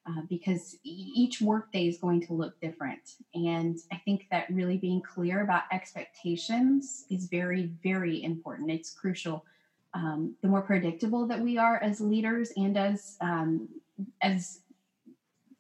Uh, 0.08 0.22
because 0.30 0.78
each 0.84 1.42
workday 1.42 1.88
is 1.88 1.98
going 1.98 2.24
to 2.24 2.34
look 2.34 2.60
different. 2.62 3.16
And 3.34 3.80
I 3.92 4.00
think 4.06 4.28
that 4.30 4.46
really 4.52 4.78
being 4.78 5.02
clear 5.02 5.42
about 5.42 5.64
expectations 5.72 7.06
is 7.10 7.26
very, 7.26 7.72
very 7.82 8.24
important. 8.24 8.70
It's 8.70 8.94
crucial 8.94 9.44
um, 9.96 10.36
the 10.42 10.48
more 10.48 10.62
predictable 10.62 11.26
that 11.28 11.40
we 11.40 11.58
are 11.58 11.82
as 11.82 12.02
leaders 12.02 12.52
and 12.58 12.78
as 12.78 13.18
um, 13.22 13.70
as 14.22 14.60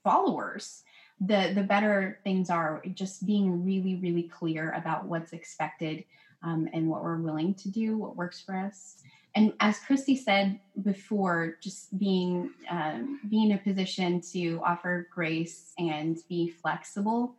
followers 0.04 0.84
the 1.21 1.54
the 1.56 1.63
better 1.63 2.19
things 2.24 2.50
are 2.50 2.84
just 2.93 3.26
being 3.26 3.65
really 3.65 3.95
really 3.95 4.24
clear 4.24 4.71
about 4.71 5.06
what's 5.06 5.32
expected 5.32 6.04
um, 6.43 6.67
and 6.74 6.88
what 6.88 7.02
we're 7.02 7.17
willing 7.17 7.54
to 7.54 7.69
do 7.69 7.98
what 7.98 8.15
works 8.15 8.41
for 8.41 8.56
us. 8.56 8.98
And 9.34 9.54
as 9.60 9.80
christy 9.80 10.15
said 10.17 10.60
before 10.84 11.56
just 11.62 11.98
being 11.98 12.52
um, 12.69 13.21
being 13.30 13.52
in 13.52 13.58
a 13.58 13.62
position 13.62 14.21
to 14.34 14.62
offer 14.65 15.08
grace 15.13 15.71
and 15.78 16.17
be 16.28 16.50
flexible 16.50 17.36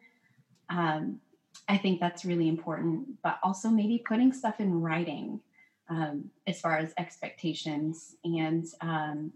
um, 0.70 1.20
i 1.68 1.76
think 1.76 2.00
that's 2.00 2.24
really 2.24 2.48
important 2.48 3.22
but 3.22 3.38
also 3.42 3.68
maybe 3.68 4.02
putting 4.06 4.32
stuff 4.32 4.61
in 4.61 4.80
writing 4.80 5.40
um, 5.88 6.31
as 6.46 6.61
far 6.61 6.77
as 6.77 6.92
expectations 6.99 8.16
and 8.25 8.66
um, 8.81 9.33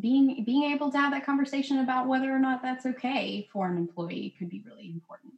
being 0.00 0.44
being 0.44 0.72
able 0.72 0.90
to 0.90 0.98
have 0.98 1.12
that 1.12 1.24
conversation 1.24 1.78
about 1.78 2.08
whether 2.08 2.34
or 2.34 2.38
not 2.38 2.62
that's 2.62 2.86
okay 2.86 3.48
for 3.52 3.68
an 3.68 3.76
employee 3.76 4.34
could 4.38 4.48
be 4.48 4.62
really 4.66 4.90
important. 4.90 5.32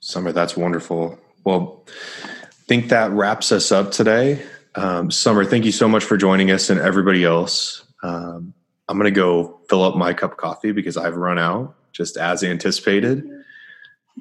Summer, 0.00 0.32
that's 0.32 0.56
wonderful. 0.56 1.18
Well, 1.44 1.84
I 2.24 2.28
think 2.66 2.88
that 2.88 3.10
wraps 3.12 3.52
us 3.52 3.70
up 3.70 3.92
today. 3.92 4.42
Um, 4.74 5.10
Summer, 5.10 5.44
thank 5.44 5.64
you 5.64 5.72
so 5.72 5.88
much 5.88 6.04
for 6.04 6.16
joining 6.16 6.50
us 6.50 6.70
and 6.70 6.80
everybody 6.80 7.24
else. 7.24 7.84
Um, 8.02 8.54
I'm 8.88 8.98
going 8.98 9.12
to 9.12 9.16
go 9.16 9.60
fill 9.68 9.82
up 9.82 9.96
my 9.96 10.12
cup 10.12 10.32
of 10.32 10.36
coffee 10.38 10.72
because 10.72 10.96
I've 10.96 11.16
run 11.16 11.38
out, 11.38 11.74
just 11.92 12.16
as 12.16 12.42
anticipated. 12.42 13.41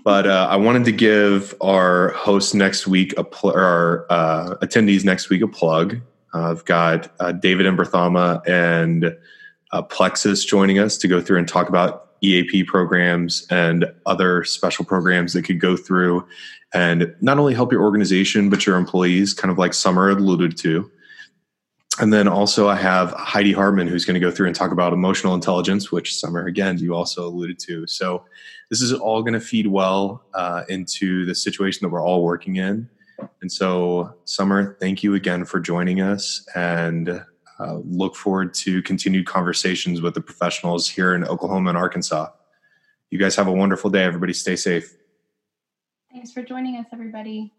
But 0.04 0.26
uh, 0.26 0.48
I 0.50 0.56
wanted 0.56 0.86
to 0.86 0.92
give 0.92 1.54
our 1.62 2.10
hosts 2.10 2.54
next 2.54 2.88
week 2.88 3.14
a 3.18 3.24
pl- 3.24 3.52
our 3.52 4.06
uh, 4.10 4.56
attendees 4.62 5.04
next 5.04 5.30
week 5.30 5.42
a 5.42 5.48
plug. 5.48 5.98
Uh, 6.34 6.52
I've 6.52 6.66
got 6.66 7.12
uh, 7.20 7.34
David 7.34 7.66
Imberthama 7.66 8.48
and 8.48 9.16
uh, 9.72 9.82
Plexus 9.82 10.46
joining 10.46 10.80
us 10.80 10.98
to 10.98 11.08
go 11.08 11.22
through 11.22 11.40
and 11.40 11.48
talk 11.48 11.68
about 11.68 12.12
EAP 12.22 12.64
programs 12.66 13.46
and 13.50 13.86
other 14.06 14.44
special 14.44 14.86
programs 14.86 15.34
that 15.34 15.44
could 15.44 15.60
go 15.60 15.76
through 15.76 16.26
and 16.74 17.14
not 17.20 17.38
only 17.38 17.54
help 17.54 17.72
your 17.72 17.82
organization, 17.82 18.50
but 18.50 18.66
your 18.66 18.78
employees, 18.78 19.34
kind 19.34 19.52
of 19.52 19.58
like 19.58 19.74
Summer 19.74 20.10
alluded 20.10 20.58
to. 20.60 20.90
And 22.00 22.14
then 22.14 22.28
also, 22.28 22.70
I 22.70 22.76
have 22.76 23.12
Heidi 23.14 23.52
Hartman, 23.52 23.88
who's 23.88 24.06
going 24.06 24.14
to 24.14 24.20
go 24.20 24.32
through 24.32 24.48
and 24.48 24.56
talk 24.56 24.72
about 24.72 24.94
emotional 24.94 25.36
intelligence, 25.36 25.92
which 25.92 26.16
Summer, 26.16 26.46
again, 26.46 26.78
you 26.78 26.96
also 26.96 27.28
alluded 27.28 27.60
to. 27.60 27.86
So, 27.88 28.24
this 28.72 28.82
is 28.82 28.94
all 28.94 29.22
going 29.22 29.34
to 29.34 29.42
feed 29.42 29.68
well 29.68 30.24
uh, 30.34 30.64
into 30.70 31.26
the 31.26 31.36
situation 31.36 31.80
that 31.86 31.90
we're 31.90 32.04
all 32.04 32.24
working 32.24 32.56
in. 32.56 32.90
And 33.42 33.52
so, 33.52 34.16
Summer, 34.24 34.78
thank 34.80 35.04
you 35.04 35.14
again 35.14 35.44
for 35.44 35.60
joining 35.60 36.00
us 36.00 36.44
and 36.56 37.24
uh, 37.60 37.76
look 37.84 38.16
forward 38.16 38.54
to 38.56 38.82
continued 38.84 39.28
conversations 39.28 40.02
with 40.02 40.14
the 40.14 40.22
professionals 40.22 40.88
here 40.88 41.14
in 41.14 41.26
Oklahoma 41.26 41.70
and 41.70 41.78
Arkansas. 41.78 42.30
You 43.10 43.20
guys 43.20 43.36
have 43.36 43.48
a 43.48 43.52
wonderful 43.52 43.90
day. 43.90 44.06
Everybody 44.06 44.34
stay 44.34 44.56
safe. 44.56 44.96
Thanks 46.10 46.32
for 46.32 46.42
joining 46.42 46.78
us, 46.78 46.86
everybody. 46.94 47.54